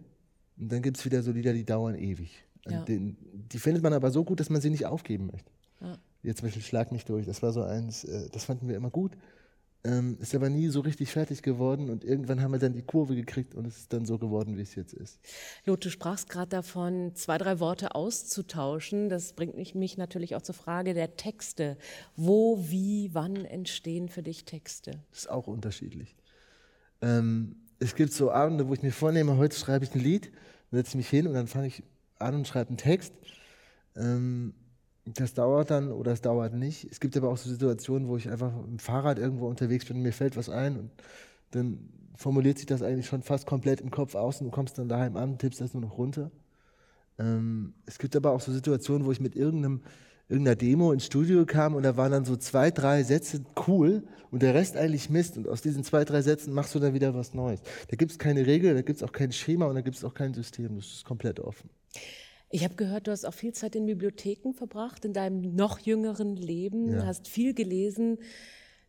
Und 0.58 0.72
dann 0.72 0.82
gibt 0.82 0.98
es 0.98 1.06
wieder 1.06 1.22
so 1.22 1.32
Lieder, 1.32 1.54
die 1.54 1.65
dauern 1.65 1.96
ewig. 1.96 2.44
Und 2.65 2.72
Ja. 2.72 2.84
Den, 2.84 3.18
die 3.51 3.60
findet 3.60 3.84
man 3.84 3.94
aber 3.94 4.12
so 4.12 4.24
gut, 4.24 4.39
dass 4.39 4.50
man 4.50 4.62
sie 4.62 4.70
nicht 4.70 4.86
aufgeben 4.86 5.27
möchte. 5.32 5.51
Ja. 5.82 5.98
Jetzt 6.24 6.39
zum 6.39 6.48
Beispiel 6.48 6.63
Schlag 6.63 6.92
mich 6.92 7.06
durch, 7.06 7.25
das 7.25 7.44
war 7.44 7.51
so 7.51 7.62
eins, 7.62 8.04
äh, 8.04 8.30
das 8.32 8.46
fanden 8.46 8.68
wir 8.68 8.75
immer 8.75 8.89
gut. 8.89 9.12
Ähm, 9.84 10.18
ist 10.20 10.34
aber 10.34 10.50
nie 10.50 10.70
so 10.70 10.80
richtig 10.80 11.12
fertig 11.12 11.44
geworden 11.44 11.92
und 11.92 12.04
irgendwann 12.04 12.42
haben 12.42 12.51
wir 12.51 12.58
dann 12.58 12.74
die 12.74 12.82
Kurve 12.82 13.15
gekriegt 13.15 13.54
und 13.54 13.68
es 13.68 13.77
ist 13.77 13.94
dann 13.94 14.08
so 14.08 14.18
geworden, 14.18 14.58
wie 14.58 14.63
es 14.63 14.74
jetzt 14.74 14.94
ist. 14.94 15.20
Lot, 15.65 15.86
du 15.86 15.92
sprachst 15.92 16.27
gerade 16.27 16.50
davon, 16.50 17.13
zwei, 17.13 17.38
drei 17.38 17.60
Worte 17.60 17.94
auszutauschen. 17.94 19.10
Das 19.10 19.34
bringt 19.34 19.56
mich, 19.56 19.75
mich 19.75 19.96
natürlich 19.96 20.36
auch 20.36 20.42
zur 20.42 20.56
Frage 20.56 20.96
der 20.96 21.18
Texte. 21.18 21.77
Wo, 22.15 22.58
wie, 22.68 23.12
wann 23.13 23.46
entstehen 23.46 24.10
für 24.10 24.24
dich 24.24 24.46
Texte? 24.46 25.04
Das 25.12 25.20
ist 25.20 25.30
auch 25.30 25.46
unterschiedlich. 25.46 26.15
Ähm, 27.04 27.56
es 27.79 27.96
gibt 27.96 28.13
so 28.13 28.32
Abende, 28.32 28.67
wo 28.67 28.74
ich 28.74 28.84
mir 28.84 28.91
vornehme, 28.91 29.38
heute 29.38 29.55
schreibe 29.55 29.86
ich 29.86 29.94
ein 29.94 30.01
Lied, 30.01 30.32
setze 30.72 30.89
ich 30.89 30.96
mich 30.96 31.10
hin 31.10 31.27
und 31.27 31.34
dann 31.34 31.48
fange 31.48 31.67
ich 31.67 31.84
an 32.20 32.36
und 32.36 32.48
schreibe 32.48 32.70
einen 32.70 32.77
Text. 32.77 33.13
Ähm, 33.96 34.53
das 35.05 35.34
dauert 35.34 35.70
dann 35.70 35.91
oder 35.91 36.12
es 36.12 36.22
dauert 36.22 36.53
nicht. 36.53 36.88
Es 36.91 37.00
gibt 37.00 37.15
aber 37.15 37.29
auch 37.29 37.38
so 37.38 37.50
Situationen, 37.50 38.08
wo 38.08 38.17
ich 38.17 38.29
einfach 38.29 38.51
mit 38.55 38.67
dem 38.67 38.79
Fahrrad 38.79 39.20
irgendwo 39.20 39.48
unterwegs 39.48 39.86
bin 39.86 39.98
und 39.98 40.03
mir 40.03 40.13
fällt 40.13 40.36
was 40.36 40.50
ein 40.50 40.77
und 40.77 40.91
dann 41.51 41.89
formuliert 42.15 42.58
sich 42.58 42.65
das 42.65 42.82
eigentlich 42.82 43.05
schon 43.05 43.22
fast 43.22 43.46
komplett 43.46 43.82
im 43.82 43.91
Kopf 43.91 44.15
aus 44.15 44.39
und 44.39 44.48
du 44.48 44.51
kommst 44.51 44.77
dann 44.77 44.89
daheim 44.89 45.15
an, 45.17 45.38
tippst 45.38 45.62
das 45.62 45.74
nur 45.74 45.82
noch 45.82 45.98
runter. 45.98 46.32
Ähm, 47.20 47.74
es 47.86 48.00
gibt 48.00 48.15
aber 48.15 48.32
auch 48.32 48.41
so 48.41 48.51
Situationen, 48.51 49.05
wo 49.05 49.12
ich 49.12 49.20
mit 49.20 49.36
irgendeinem, 49.36 49.82
irgendeiner 50.27 50.55
Demo 50.55 50.91
ins 50.91 51.05
Studio 51.05 51.46
kam 51.46 51.75
und 51.75 51.84
da 51.84 51.98
waren 51.98 52.12
dann 52.12 52.25
so 52.25 52.36
zwei, 52.36 52.72
drei 52.72 53.03
Sätze 53.03 53.44
cool 53.67 54.03
und 54.32 54.41
der 54.41 54.53
Rest 54.53 54.75
eigentlich 54.75 55.10
Mist. 55.10 55.38
Und 55.38 55.48
aus 55.48 55.62
diesen 55.62 55.84
zwei, 55.84 56.03
drei 56.03 56.22
Sätzen 56.22 56.53
machst 56.53 56.74
du 56.75 56.79
dann 56.79 56.94
wieder 56.94 57.13
was 57.13 57.34
Neues. 57.34 57.62
Da 57.89 57.96
gibt 57.96 58.12
es 58.12 58.20
keine 58.20 58.46
Regel, 58.46 58.74
da 58.74 58.82
gibt 58.82 58.98
es 58.98 59.03
auch 59.03 59.12
kein 59.12 59.32
Schema 59.32 59.65
und 59.67 59.75
da 59.75 59.82
gibt 59.82 59.98
es 59.98 60.03
auch 60.03 60.13
kein 60.13 60.34
System. 60.34 60.75
Das 60.75 60.86
ist 60.88 61.05
komplett 61.05 61.39
offen. 61.39 61.70
Ich 62.50 62.63
habe 62.63 62.75
gehört, 62.75 63.08
du 63.08 63.12
hast 63.12 63.25
auch 63.25 63.34
viel 63.34 63.53
Zeit 63.53 63.75
in 63.75 63.86
Bibliotheken 63.86 64.53
verbracht 64.53 65.03
in 65.05 65.13
deinem 65.13 65.55
noch 65.55 65.79
jüngeren 65.79 66.36
Leben, 66.36 66.91
Ja. 66.94 67.05
hast 67.05 67.27
viel 67.27 67.53
gelesen. 67.53 68.17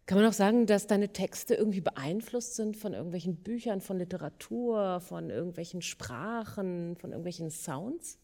Kann 0.06 0.18
man 0.18 0.28
auch 0.28 0.32
sagen, 0.34 0.66
dass 0.66 0.86
deine 0.86 1.08
Texte 1.12 1.54
irgendwie 1.54 1.80
beeinflusst 1.80 2.54
sind 2.54 2.76
von 2.76 2.92
irgendwelchen 2.92 3.36
Büchern, 3.36 3.80
von 3.80 3.98
Literatur, 3.98 5.00
von 5.00 5.30
irgendwelchen 5.30 5.82
Sprachen, 5.82 6.96
von 6.96 7.10
irgendwelchen 7.10 7.50
Sounds? 7.50 8.18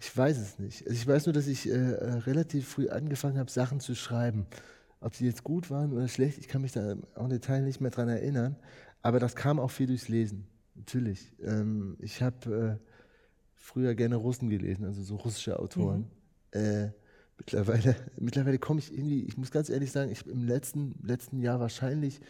Ich 0.00 0.16
weiß 0.16 0.38
es 0.38 0.58
nicht. 0.58 0.86
Also 0.86 0.94
ich 0.94 1.06
weiß 1.06 1.26
nur, 1.26 1.34
dass 1.34 1.46
ich 1.46 1.68
äh, 1.68 1.72
äh, 1.72 2.12
relativ 2.20 2.66
früh 2.66 2.88
angefangen 2.88 3.38
habe, 3.38 3.50
Sachen 3.50 3.80
zu 3.80 3.94
schreiben. 3.94 4.46
Ob 5.00 5.14
sie 5.14 5.26
jetzt 5.26 5.44
gut 5.44 5.70
waren 5.70 5.92
oder 5.92 6.08
schlecht, 6.08 6.38
ich 6.38 6.48
kann 6.48 6.62
mich 6.62 6.72
da 6.72 6.96
auch 7.14 7.24
im 7.24 7.30
Detail 7.30 7.60
nicht 7.60 7.82
mehr 7.82 7.90
dran 7.90 8.08
erinnern. 8.08 8.56
Aber 9.02 9.20
das 9.20 9.36
kam 9.36 9.60
auch 9.60 9.70
viel 9.70 9.86
durchs 9.86 10.08
Lesen. 10.08 10.46
Natürlich. 10.74 11.34
Ähm, 11.42 11.98
ich 12.00 12.22
habe 12.22 12.78
äh, 12.80 12.86
früher 13.54 13.94
gerne 13.94 14.16
Russen 14.16 14.48
gelesen, 14.48 14.86
also 14.86 15.02
so 15.02 15.16
russische 15.16 15.58
Autoren. 15.58 16.10
Äh, 16.52 16.88
mittlerweile 17.36 17.94
mittlerweile 18.18 18.58
komme 18.58 18.80
ich 18.80 18.92
irgendwie, 18.92 19.24
ich 19.24 19.36
muss 19.36 19.50
ganz 19.50 19.68
ehrlich 19.68 19.92
sagen, 19.92 20.10
ich 20.10 20.20
habe 20.20 20.30
im 20.30 20.44
letzten, 20.44 20.94
letzten 21.02 21.40
Jahr 21.40 21.60
wahrscheinlich 21.60 22.22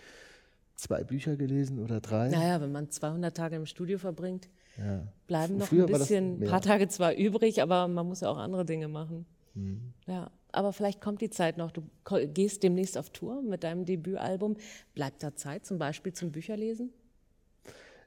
zwei 0.74 1.04
Bücher 1.04 1.36
gelesen 1.36 1.78
oder 1.78 2.00
drei. 2.00 2.30
Naja, 2.30 2.60
wenn 2.60 2.72
man 2.72 2.90
200 2.90 3.36
Tage 3.36 3.54
im 3.54 3.66
Studio 3.66 3.98
verbringt, 3.98 4.48
Ja. 4.80 5.06
bleiben 5.26 5.58
noch 5.58 5.66
Früher 5.66 5.86
ein 5.86 5.92
bisschen, 5.92 6.42
ein 6.42 6.48
paar 6.48 6.62
Tage 6.62 6.88
zwar 6.88 7.14
übrig, 7.14 7.62
aber 7.62 7.86
man 7.88 8.06
muss 8.06 8.20
ja 8.20 8.28
auch 8.30 8.38
andere 8.38 8.64
Dinge 8.64 8.88
machen. 8.88 9.26
Mhm. 9.54 9.92
Ja, 10.06 10.30
aber 10.52 10.72
vielleicht 10.72 11.00
kommt 11.00 11.20
die 11.20 11.30
Zeit 11.30 11.56
noch. 11.56 11.70
Du 11.70 11.82
gehst 12.32 12.62
demnächst 12.62 12.98
auf 12.98 13.10
Tour 13.10 13.42
mit 13.42 13.62
deinem 13.62 13.84
Debütalbum. 13.84 14.56
Bleibt 14.94 15.22
da 15.22 15.34
Zeit, 15.34 15.66
zum 15.66 15.78
Beispiel 15.78 16.12
zum 16.12 16.32
Bücherlesen? 16.32 16.92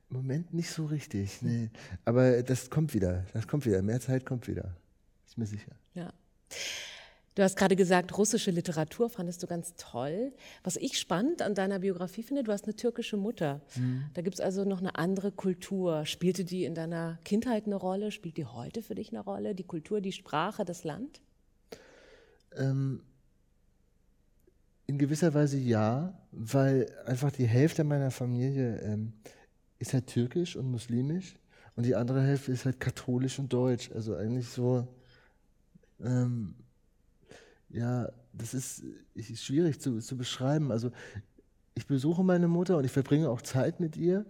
Im 0.09 0.17
Moment 0.17 0.53
nicht 0.53 0.69
so 0.69 0.85
richtig, 0.85 1.41
nee. 1.41 1.69
Aber 2.05 2.43
das 2.43 2.69
kommt 2.69 2.93
wieder, 2.93 3.25
das 3.33 3.47
kommt 3.47 3.65
wieder. 3.65 3.81
Mehr 3.81 3.99
Zeit 3.99 4.25
kommt 4.25 4.47
wieder. 4.47 4.75
Ist 5.25 5.37
mir 5.37 5.45
sicher. 5.45 5.71
Ja. 5.93 6.13
Du 7.35 7.41
hast 7.41 7.57
gerade 7.57 7.75
gesagt, 7.75 8.15
russische 8.17 8.51
Literatur 8.51 9.09
fandest 9.09 9.41
du 9.41 9.47
ganz 9.47 9.73
toll. 9.75 10.33
Was 10.63 10.75
ich 10.75 10.99
spannend 10.99 11.41
an 11.41 11.55
deiner 11.55 11.79
Biografie 11.79 12.21
finde, 12.21 12.43
du 12.43 12.51
hast 12.51 12.65
eine 12.65 12.75
türkische 12.75 13.17
Mutter. 13.17 13.61
Da 14.13 14.21
gibt 14.21 14.35
es 14.35 14.39
also 14.39 14.65
noch 14.65 14.79
eine 14.79 14.95
andere 14.95 15.31
Kultur. 15.31 16.05
Spielte 16.05 16.45
die 16.45 16.65
in 16.65 16.75
deiner 16.75 17.17
Kindheit 17.25 17.65
eine 17.65 17.75
Rolle? 17.75 18.11
Spielt 18.11 18.37
die 18.37 18.45
heute 18.45 18.83
für 18.83 18.93
dich 18.93 19.09
eine 19.09 19.21
Rolle? 19.21 19.55
Die 19.55 19.63
Kultur, 19.63 19.99
die 19.99 20.11
Sprache, 20.11 20.63
das 20.63 20.83
Land? 20.83 21.21
Ähm, 22.55 23.01
in 24.85 24.99
gewisser 24.99 25.33
Weise 25.33 25.57
ja, 25.57 26.13
weil 26.31 26.87
einfach 27.05 27.31
die 27.31 27.47
Hälfte 27.47 27.83
meiner 27.83 28.11
Familie 28.11 28.77
ähm, 28.81 29.13
ist 29.79 29.93
halt 29.93 30.05
türkisch 30.05 30.55
und 30.55 30.69
muslimisch 30.69 31.35
und 31.75 31.85
die 31.85 31.95
andere 31.95 32.21
Hälfte 32.21 32.51
ist 32.51 32.65
halt 32.65 32.79
katholisch 32.79 33.39
und 33.39 33.51
deutsch. 33.51 33.91
Also 33.91 34.15
eigentlich 34.15 34.47
so, 34.49 34.87
ähm, 35.99 36.55
ja, 37.73 38.09
das 38.33 38.53
ist, 38.53 38.83
schwierig 39.35 39.81
zu, 39.81 39.99
zu 39.99 40.17
beschreiben. 40.17 40.71
Also 40.71 40.91
ich 41.75 41.87
besuche 41.87 42.23
meine 42.23 42.47
Mutter 42.47 42.77
und 42.77 42.85
ich 42.85 42.91
verbringe 42.91 43.29
auch 43.29 43.41
Zeit 43.41 43.79
mit 43.79 43.97
ihr. 43.97 44.25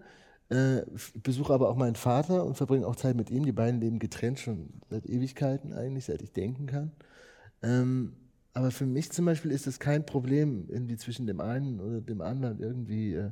Äh, 0.50 0.79
f- 0.93 1.13
besuche 1.21 1.53
aber 1.53 1.69
auch 1.69 1.75
meinen 1.75 1.95
Vater 1.95 2.45
und 2.45 2.55
verbringe 2.55 2.88
auch 2.88 2.95
Zeit 2.95 3.15
mit 3.15 3.29
ihm. 3.29 3.45
Die 3.45 3.51
beiden 3.51 3.81
leben 3.81 4.00
getrennt 4.00 4.39
schon 4.39 4.69
seit 4.89 5.05
Ewigkeiten 5.05 5.73
eigentlich, 5.73 6.05
seit 6.05 6.21
ich 6.21 6.33
denken 6.33 6.67
kann. 6.67 6.91
Ähm, 7.62 8.13
aber 8.53 8.71
für 8.71 8.85
mich 8.85 9.12
zum 9.12 9.25
Beispiel 9.25 9.51
ist 9.51 9.67
es 9.67 9.79
kein 9.79 10.05
Problem, 10.05 10.67
irgendwie 10.69 10.97
zwischen 10.97 11.27
dem 11.27 11.41
einen 11.41 11.79
oder 11.79 12.01
dem 12.01 12.21
anderen 12.21 12.59
irgendwie 12.59 13.13
äh, 13.13 13.31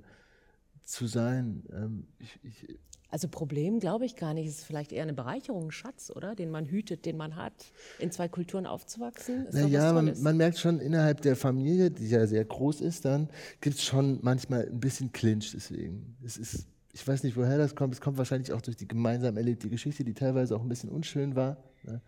zu 0.84 1.08
sein. 1.08 1.64
Ähm, 1.74 2.08
ich, 2.20 2.40
ich, 2.44 2.80
Also 3.12 3.28
Problem 3.28 3.80
glaube 3.80 4.06
ich 4.06 4.16
gar 4.16 4.34
nicht. 4.34 4.48
Es 4.48 4.60
ist 4.60 4.64
vielleicht 4.64 4.94
eher 4.94 5.04
eine 5.04 5.14
Bereicherung, 5.14 5.66
ein 5.66 5.72
Schatz, 5.72 6.12
oder? 6.16 6.34
Den 6.34 6.50
man 6.50 6.66
hütet, 6.66 7.06
den 7.06 7.18
man 7.18 7.36
hat. 7.36 7.54
In 8.00 8.10
zwei 8.10 8.30
Kulturen 8.30 8.66
aufzuwachsen, 8.66 9.46
ist 9.48 9.54
naja, 9.54 9.92
man, 9.92 10.20
man 10.22 10.38
merkt 10.38 10.58
schon 10.58 10.80
innerhalb 10.80 11.22
der 11.22 11.36
Familie, 11.36 11.92
die 11.92 12.08
ja 12.08 12.26
sehr 12.26 12.46
groß 12.46 12.80
ist, 12.82 13.04
dann 13.04 13.30
gibt 13.60 13.76
es 13.76 13.84
schon 13.84 14.20
manchmal 14.22 14.66
ein 14.66 14.80
bisschen 14.80 15.12
Clinch 15.12 15.52
deswegen. 15.54 16.16
Es 16.26 16.38
ist, 16.38 16.68
ich 16.94 17.06
weiß 17.06 17.24
nicht, 17.24 17.36
woher 17.36 17.58
das 17.58 17.76
kommt. 17.76 17.94
Es 17.94 18.00
kommt 18.00 18.18
wahrscheinlich 18.18 18.54
auch 18.54 18.62
durch 18.62 18.78
die 18.78 18.88
gemeinsam 18.88 19.36
erlebte 19.36 19.70
Geschichte, 19.70 20.06
die 20.06 20.14
teilweise 20.14 20.56
auch 20.56 20.62
ein 20.62 20.70
bisschen 20.70 20.90
unschön 20.90 21.36
war. 21.36 21.58
Ne? 21.84 22.02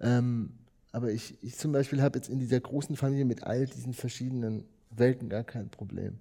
Ähm, 0.00 0.54
aber 0.92 1.12
ich, 1.12 1.36
ich 1.42 1.56
zum 1.56 1.72
Beispiel 1.72 2.00
habe 2.00 2.18
jetzt 2.18 2.30
in 2.30 2.38
dieser 2.38 2.60
großen 2.60 2.96
Familie 2.96 3.26
mit 3.26 3.42
all 3.42 3.66
diesen 3.66 3.92
verschiedenen 3.92 4.64
Welten 4.90 5.28
gar 5.28 5.44
kein 5.44 5.68
Problem. 5.68 6.18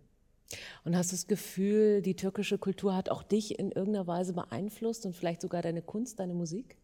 Und 0.84 0.96
hast 0.96 1.12
du 1.12 1.16
das 1.16 1.28
Gefühl, 1.28 2.02
die 2.02 2.16
türkische 2.16 2.58
Kultur 2.58 2.96
hat 2.96 3.10
auch 3.10 3.24
dich 3.24 3.60
in 3.60 3.72
irgendeiner 3.72 4.08
Weise 4.08 4.34
beeinflusst 4.34 5.06
und 5.06 5.16
vielleicht 5.16 5.42
sogar 5.42 5.62
deine 5.62 5.82
Kunst, 5.82 6.20
deine 6.20 6.34
Musik? 6.34 6.78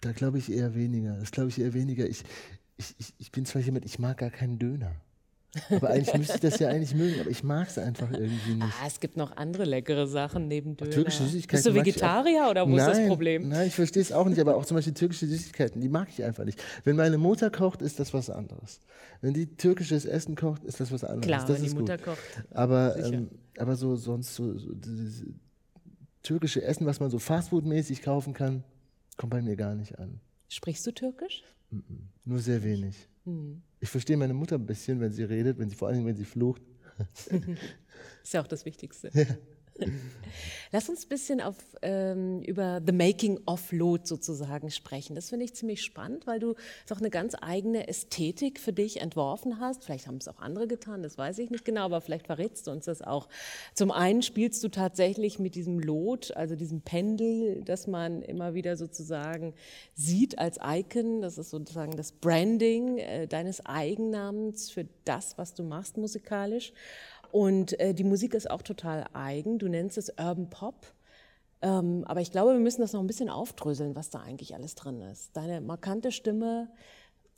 Da 0.00 0.12
glaube 0.12 0.38
ich 0.38 0.50
eher 0.50 0.74
weniger. 0.74 1.16
Das 1.18 1.30
glaube 1.30 1.48
ich 1.48 1.60
eher 1.60 1.74
weniger. 1.74 2.06
Ich, 2.06 2.24
ich, 2.76 3.14
ich, 3.18 3.32
bin 3.32 3.44
zwar 3.46 3.62
jemand, 3.62 3.84
ich 3.84 3.98
mag 3.98 4.18
gar 4.18 4.30
keinen 4.30 4.58
Döner. 4.58 4.94
Aber 5.70 5.90
eigentlich 5.90 6.16
müsste 6.16 6.34
ich 6.34 6.40
das 6.40 6.58
ja 6.58 6.68
eigentlich 6.68 6.94
mögen, 6.94 7.20
aber 7.20 7.30
ich 7.30 7.44
mag 7.44 7.68
es 7.68 7.78
einfach 7.78 8.10
irgendwie 8.10 8.54
nicht. 8.54 8.74
Ah, 8.80 8.86
es 8.86 9.00
gibt 9.00 9.16
noch 9.16 9.36
andere 9.36 9.64
leckere 9.64 10.06
Sachen 10.06 10.48
neben 10.48 10.76
Döner. 10.76 10.90
Türkische 10.90 11.24
Süßigkeiten. 11.24 11.64
Bist 11.64 11.66
du 11.66 11.74
Vegetarier 11.74 12.48
oder 12.50 12.66
wo 12.66 12.76
ist 12.76 12.86
nein, 12.86 12.96
das 12.96 13.06
Problem? 13.08 13.48
Nein, 13.48 13.66
ich 13.68 13.74
verstehe 13.74 14.02
es 14.02 14.12
auch 14.12 14.26
nicht, 14.26 14.40
aber 14.40 14.56
auch 14.56 14.64
zum 14.64 14.76
Beispiel 14.76 14.94
türkische 14.94 15.26
Süßigkeiten, 15.26 15.80
die 15.80 15.88
mag 15.88 16.08
ich 16.08 16.24
einfach 16.24 16.44
nicht. 16.44 16.62
Wenn 16.84 16.96
meine 16.96 17.18
Mutter 17.18 17.50
kocht, 17.50 17.82
ist 17.82 18.00
das 18.00 18.14
was 18.14 18.30
anderes. 18.30 18.80
Wenn 19.20 19.34
die 19.34 19.54
türkisches 19.56 20.06
Essen 20.06 20.36
kocht, 20.36 20.64
ist 20.64 20.80
das 20.80 20.90
was 20.90 21.04
anderes. 21.04 21.26
Klar, 21.26 21.40
das 21.40 21.56
wenn 21.56 21.62
die 21.62 21.68
ist 21.68 21.74
Mutter 21.74 21.96
gut. 21.98 22.06
kocht. 22.06 22.44
Aber, 22.50 22.96
ähm, 22.96 23.28
aber 23.58 23.76
so 23.76 23.96
sonst 23.96 24.34
so, 24.34 24.56
so 24.56 24.70
türkische 26.22 26.62
Essen, 26.62 26.86
was 26.86 27.00
man 27.00 27.10
so 27.10 27.18
Fastfood-mäßig 27.18 28.02
kaufen 28.02 28.32
kann, 28.32 28.64
kommt 29.16 29.30
bei 29.30 29.42
mir 29.42 29.56
gar 29.56 29.74
nicht 29.74 29.98
an. 29.98 30.20
Sprichst 30.48 30.86
du 30.86 30.92
Türkisch? 30.92 31.42
Nur 32.24 32.38
sehr 32.38 32.62
wenig. 32.62 33.08
Hm. 33.24 33.62
Ich 33.80 33.88
verstehe 33.88 34.16
meine 34.16 34.34
Mutter 34.34 34.56
ein 34.56 34.66
bisschen, 34.66 35.00
wenn 35.00 35.12
sie 35.12 35.24
redet, 35.24 35.58
wenn 35.58 35.68
sie 35.68 35.76
vor 35.76 35.88
allem 35.88 36.04
wenn 36.06 36.16
sie 36.16 36.24
flucht. 36.24 36.62
Ist 38.22 38.34
ja 38.34 38.42
auch 38.42 38.46
das 38.46 38.64
Wichtigste. 38.64 39.10
Lass 40.72 40.88
uns 40.88 41.04
ein 41.04 41.08
bisschen 41.08 41.40
auf, 41.42 41.56
ähm, 41.82 42.40
über 42.42 42.80
The 42.84 42.92
Making 42.92 43.40
of 43.46 43.72
Lot 43.72 44.06
sozusagen 44.06 44.70
sprechen. 44.70 45.14
Das 45.14 45.28
finde 45.28 45.44
ich 45.44 45.54
ziemlich 45.54 45.82
spannend, 45.82 46.26
weil 46.26 46.40
du 46.40 46.54
doch 46.88 46.98
eine 46.98 47.10
ganz 47.10 47.34
eigene 47.40 47.88
Ästhetik 47.88 48.58
für 48.58 48.72
dich 48.72 49.00
entworfen 49.00 49.60
hast. 49.60 49.84
Vielleicht 49.84 50.06
haben 50.06 50.16
es 50.16 50.28
auch 50.28 50.38
andere 50.38 50.66
getan, 50.66 51.02
das 51.02 51.18
weiß 51.18 51.38
ich 51.38 51.50
nicht 51.50 51.66
genau, 51.66 51.82
aber 51.82 52.00
vielleicht 52.00 52.26
verrätst 52.26 52.66
du 52.66 52.70
uns 52.70 52.86
das 52.86 53.02
auch. 53.02 53.28
Zum 53.74 53.90
einen 53.90 54.22
spielst 54.22 54.64
du 54.64 54.68
tatsächlich 54.68 55.38
mit 55.38 55.54
diesem 55.54 55.78
Lot, 55.78 56.34
also 56.36 56.56
diesem 56.56 56.80
Pendel, 56.80 57.62
das 57.64 57.86
man 57.86 58.22
immer 58.22 58.54
wieder 58.54 58.76
sozusagen 58.76 59.54
sieht 59.94 60.38
als 60.38 60.58
Icon. 60.64 61.20
Das 61.20 61.36
ist 61.36 61.50
sozusagen 61.50 61.96
das 61.96 62.12
Branding 62.12 62.96
äh, 62.96 63.26
deines 63.26 63.64
Eigennamens 63.66 64.70
für 64.70 64.86
das, 65.04 65.36
was 65.36 65.52
du 65.54 65.62
machst 65.62 65.98
musikalisch. 65.98 66.72
Und 67.32 67.80
äh, 67.80 67.94
die 67.94 68.04
Musik 68.04 68.34
ist 68.34 68.50
auch 68.50 68.60
total 68.60 69.06
eigen. 69.14 69.58
Du 69.58 69.66
nennst 69.66 69.96
es 69.96 70.10
Urban 70.10 70.50
Pop. 70.50 70.86
Ähm, 71.62 72.04
aber 72.06 72.20
ich 72.20 72.30
glaube, 72.30 72.52
wir 72.52 72.60
müssen 72.60 72.82
das 72.82 72.92
noch 72.92 73.00
ein 73.00 73.06
bisschen 73.06 73.30
aufdröseln, 73.30 73.96
was 73.96 74.10
da 74.10 74.20
eigentlich 74.20 74.54
alles 74.54 74.74
drin 74.74 75.00
ist. 75.00 75.34
Deine 75.34 75.62
markante 75.62 76.12
Stimme, 76.12 76.68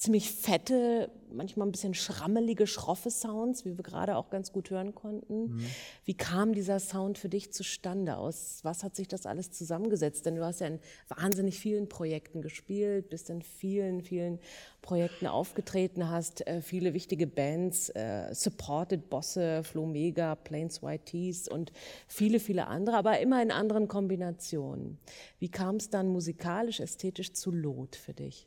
ziemlich 0.05 0.31
fette, 0.31 1.11
manchmal 1.33 1.67
ein 1.67 1.73
bisschen 1.73 1.95
schrammelige, 1.95 2.67
schroffe 2.67 3.11
Sounds, 3.11 3.65
wie 3.65 3.77
wir 3.77 3.83
gerade 3.83 4.17
auch 4.17 4.29
ganz 4.29 4.53
gut 4.53 4.69
hören 4.69 4.95
konnten. 4.95 5.55
Mhm. 5.55 5.67
Wie 6.05 6.15
kam 6.15 6.53
dieser 6.53 6.79
Sound 6.79 7.17
für 7.17 7.31
dich 7.31 7.53
zustande? 7.53 8.19
Aus 8.19 8.61
was 8.63 8.85
hat 8.85 8.95
sich 8.95 9.09
das 9.09 9.25
alles 9.25 9.51
zusammengesetzt? 9.51 10.27
Denn 10.27 10.37
du 10.37 10.45
hast 10.45 10.61
ja 10.61 10.67
in 10.67 10.79
wahnsinnig 11.09 11.59
vielen 11.59 11.89
Projekten 11.89 12.43
gespielt, 12.43 13.09
bist 13.09 13.31
in 13.31 13.41
vielen, 13.41 14.03
vielen 14.03 14.39
Projekten 14.83 15.27
aufgetreten, 15.27 16.11
hast 16.11 16.47
äh, 16.47 16.61
viele 16.61 16.93
wichtige 16.93 17.27
Bands 17.27 17.89
äh, 17.89 18.35
supported, 18.35 19.09
Bosse, 19.09 19.65
Flo 19.65 19.87
Mega, 19.87 20.35
Plains 20.35 20.83
White 20.83 21.07
Tees 21.07 21.49
und 21.49 21.73
viele, 22.07 22.41
viele 22.41 22.67
andere, 22.67 22.99
aber 22.99 23.21
immer 23.21 23.43
in 23.43 23.51
anderen 23.51 23.89
Kombinationen. 23.89 24.99
Wie 25.39 25.49
kam 25.49 25.77
es 25.77 25.89
dann 25.89 26.09
musikalisch, 26.09 26.81
ästhetisch 26.81 27.33
zu 27.33 27.51
Lot 27.51 27.97
für 27.97 28.13
dich? 28.13 28.47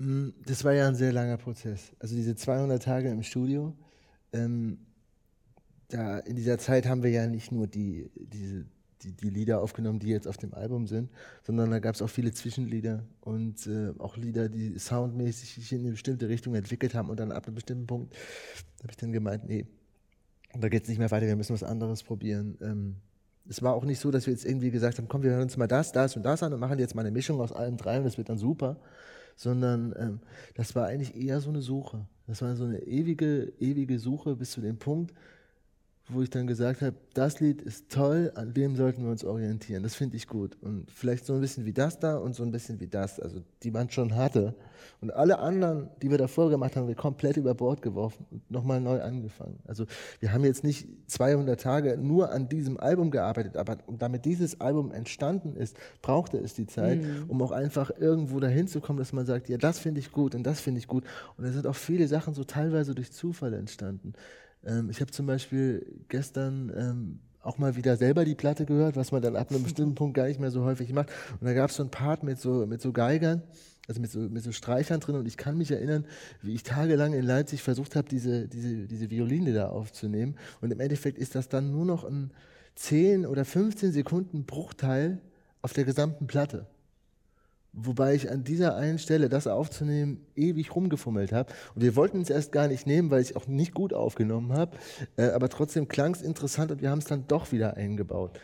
Mm, 0.00 0.30
das 0.46 0.64
war 0.64 0.72
ja 0.72 0.88
ein 0.88 0.94
sehr 0.94 1.12
langer 1.12 1.36
Prozess. 1.36 1.92
Also 1.98 2.16
diese 2.16 2.34
200 2.34 2.82
Tage 2.82 3.10
im 3.10 3.22
Studio, 3.22 3.76
ähm, 4.32 4.78
da 5.88 6.18
in 6.20 6.36
dieser 6.36 6.58
Zeit 6.58 6.86
haben 6.86 7.02
wir 7.02 7.10
ja 7.10 7.26
nicht 7.26 7.52
nur 7.52 7.66
die, 7.66 8.10
diese, 8.16 8.64
die, 9.02 9.12
die 9.12 9.28
Lieder 9.28 9.60
aufgenommen, 9.60 9.98
die 9.98 10.08
jetzt 10.08 10.26
auf 10.26 10.38
dem 10.38 10.54
Album 10.54 10.86
sind, 10.86 11.10
sondern 11.42 11.70
da 11.70 11.80
gab 11.80 11.96
es 11.96 12.02
auch 12.02 12.08
viele 12.08 12.32
Zwischenlieder 12.32 13.04
und 13.20 13.66
äh, 13.66 13.92
auch 13.98 14.16
Lieder, 14.16 14.48
die 14.48 14.78
soundmäßig 14.78 15.54
sich 15.56 15.72
in 15.72 15.80
eine 15.80 15.90
bestimmte 15.90 16.30
Richtung 16.30 16.54
entwickelt 16.54 16.94
haben 16.94 17.10
und 17.10 17.20
dann 17.20 17.30
ab 17.30 17.46
einem 17.46 17.56
bestimmten 17.56 17.86
Punkt 17.86 18.16
habe 18.82 18.90
ich 18.90 18.96
dann 18.96 19.12
gemeint, 19.12 19.46
nee, 19.46 19.66
da 20.58 20.70
geht 20.70 20.84
es 20.84 20.88
nicht 20.88 20.98
mehr 20.98 21.10
weiter, 21.10 21.26
wir 21.26 21.36
müssen 21.36 21.52
was 21.52 21.62
anderes 21.62 22.02
probieren. 22.02 22.56
Ähm, 22.62 22.96
es 23.48 23.62
war 23.62 23.74
auch 23.74 23.84
nicht 23.84 24.00
so, 24.00 24.10
dass 24.10 24.26
wir 24.26 24.32
jetzt 24.32 24.46
irgendwie 24.46 24.70
gesagt 24.70 24.96
haben, 24.96 25.08
komm, 25.08 25.22
wir 25.22 25.32
hören 25.32 25.42
uns 25.42 25.58
mal 25.58 25.66
das, 25.66 25.92
das 25.92 26.16
und 26.16 26.22
das 26.22 26.42
an 26.42 26.54
und 26.54 26.60
machen 26.60 26.78
jetzt 26.78 26.94
mal 26.94 27.02
eine 27.02 27.10
Mischung 27.10 27.40
aus 27.40 27.52
allem 27.52 27.76
drei 27.76 27.98
und 27.98 28.04
das 28.04 28.16
wird 28.16 28.30
dann 28.30 28.38
super, 28.38 28.78
sondern 29.40 29.94
ähm, 29.96 30.20
das 30.54 30.74
war 30.74 30.86
eigentlich 30.86 31.16
eher 31.16 31.40
so 31.40 31.48
eine 31.48 31.62
Suche. 31.62 32.06
Das 32.26 32.42
war 32.42 32.54
so 32.56 32.64
eine 32.64 32.82
ewige, 32.82 33.54
ewige 33.58 33.98
Suche 33.98 34.36
bis 34.36 34.50
zu 34.50 34.60
dem 34.60 34.76
Punkt, 34.76 35.14
wo 36.12 36.22
ich 36.22 36.30
dann 36.30 36.46
gesagt 36.46 36.82
habe, 36.82 36.96
das 37.14 37.40
Lied 37.40 37.62
ist 37.62 37.90
toll, 37.90 38.32
an 38.34 38.54
dem 38.54 38.76
sollten 38.76 39.04
wir 39.04 39.10
uns 39.10 39.24
orientieren. 39.24 39.82
Das 39.82 39.94
finde 39.94 40.16
ich 40.16 40.26
gut. 40.26 40.56
Und 40.60 40.90
vielleicht 40.90 41.26
so 41.26 41.34
ein 41.34 41.40
bisschen 41.40 41.64
wie 41.64 41.72
das 41.72 41.98
da 41.98 42.16
und 42.16 42.34
so 42.34 42.42
ein 42.42 42.50
bisschen 42.50 42.80
wie 42.80 42.86
das, 42.86 43.20
also 43.20 43.40
die 43.62 43.70
man 43.70 43.90
schon 43.90 44.14
hatte. 44.16 44.54
Und 45.00 45.12
alle 45.12 45.38
anderen, 45.38 45.88
die 46.02 46.10
wir 46.10 46.18
davor 46.18 46.50
gemacht 46.50 46.76
haben, 46.76 46.88
wir 46.88 46.94
komplett 46.94 47.36
über 47.36 47.54
Bord 47.54 47.82
geworfen 47.82 48.26
und 48.30 48.50
nochmal 48.50 48.80
neu 48.80 49.00
angefangen. 49.00 49.58
Also 49.66 49.86
wir 50.20 50.32
haben 50.32 50.44
jetzt 50.44 50.64
nicht 50.64 50.88
200 51.06 51.60
Tage 51.60 51.96
nur 51.96 52.32
an 52.32 52.48
diesem 52.48 52.78
Album 52.78 53.10
gearbeitet, 53.10 53.56
aber 53.56 53.78
damit 53.88 54.24
dieses 54.24 54.60
Album 54.60 54.92
entstanden 54.92 55.56
ist, 55.56 55.76
brauchte 56.02 56.38
es 56.38 56.54
die 56.54 56.66
Zeit, 56.66 57.02
mhm. 57.02 57.24
um 57.28 57.42
auch 57.42 57.52
einfach 57.52 57.90
irgendwo 57.98 58.40
dahin 58.40 58.68
zu 58.68 58.80
kommen, 58.80 58.98
dass 58.98 59.12
man 59.12 59.26
sagt, 59.26 59.48
ja, 59.48 59.58
das 59.58 59.78
finde 59.78 60.00
ich 60.00 60.12
gut 60.12 60.34
und 60.34 60.44
das 60.44 60.60
finde 60.60 60.78
ich 60.78 60.86
gut. 60.86 61.04
Und 61.36 61.44
da 61.44 61.52
sind 61.52 61.66
auch 61.66 61.76
viele 61.76 62.08
Sachen 62.08 62.34
so 62.34 62.44
teilweise 62.44 62.94
durch 62.94 63.12
Zufall 63.12 63.54
entstanden. 63.54 64.14
Ähm, 64.64 64.90
ich 64.90 65.00
habe 65.00 65.10
zum 65.10 65.26
Beispiel 65.26 65.86
gestern 66.08 66.72
ähm, 66.76 67.20
auch 67.42 67.58
mal 67.58 67.76
wieder 67.76 67.96
selber 67.96 68.24
die 68.24 68.34
Platte 68.34 68.66
gehört, 68.66 68.96
was 68.96 69.12
man 69.12 69.22
dann 69.22 69.36
ab 69.36 69.50
einem 69.50 69.62
bestimmten 69.62 69.94
Punkt 69.96 70.14
gar 70.14 70.26
nicht 70.26 70.40
mehr 70.40 70.50
so 70.50 70.64
häufig 70.64 70.92
macht. 70.92 71.10
Und 71.40 71.46
da 71.46 71.54
gab 71.54 71.70
es 71.70 71.76
so 71.76 71.82
ein 71.82 71.90
Part 71.90 72.22
mit 72.22 72.38
so, 72.38 72.66
mit 72.66 72.82
so 72.82 72.92
Geigern, 72.92 73.42
also 73.88 74.00
mit 74.00 74.10
so, 74.10 74.20
mit 74.20 74.42
so 74.42 74.52
Streichern 74.52 75.00
drin. 75.00 75.16
Und 75.16 75.26
ich 75.26 75.36
kann 75.36 75.56
mich 75.56 75.70
erinnern, 75.70 76.04
wie 76.42 76.54
ich 76.54 76.62
tagelang 76.62 77.14
in 77.14 77.24
Leipzig 77.24 77.62
versucht 77.62 77.96
habe, 77.96 78.08
diese, 78.08 78.48
diese, 78.48 78.86
diese 78.86 79.10
Violine 79.10 79.52
da 79.52 79.68
aufzunehmen. 79.68 80.36
Und 80.60 80.72
im 80.72 80.80
Endeffekt 80.80 81.18
ist 81.18 81.34
das 81.34 81.48
dann 81.48 81.70
nur 81.70 81.84
noch 81.84 82.04
ein 82.04 82.30
10 82.76 83.26
oder 83.26 83.44
15 83.44 83.92
Sekunden 83.92 84.44
Bruchteil 84.44 85.20
auf 85.62 85.72
der 85.72 85.84
gesamten 85.84 86.26
Platte. 86.26 86.66
Wobei 87.72 88.14
ich 88.14 88.30
an 88.30 88.42
dieser 88.42 88.76
einen 88.76 88.98
Stelle, 88.98 89.28
das 89.28 89.46
aufzunehmen, 89.46 90.26
ewig 90.34 90.74
rumgefummelt 90.74 91.32
habe. 91.32 91.52
Und 91.74 91.82
wir 91.82 91.94
wollten 91.94 92.20
es 92.20 92.30
erst 92.30 92.50
gar 92.50 92.66
nicht 92.66 92.86
nehmen, 92.86 93.10
weil 93.10 93.22
ich 93.22 93.36
auch 93.36 93.46
nicht 93.46 93.74
gut 93.74 93.94
aufgenommen 93.94 94.52
habe. 94.52 94.76
Äh, 95.16 95.30
aber 95.30 95.48
trotzdem 95.48 95.86
klang 95.86 96.14
es 96.14 96.22
interessant 96.22 96.72
und 96.72 96.82
wir 96.82 96.90
haben 96.90 96.98
es 96.98 97.04
dann 97.04 97.28
doch 97.28 97.52
wieder 97.52 97.76
eingebaut. 97.76 98.38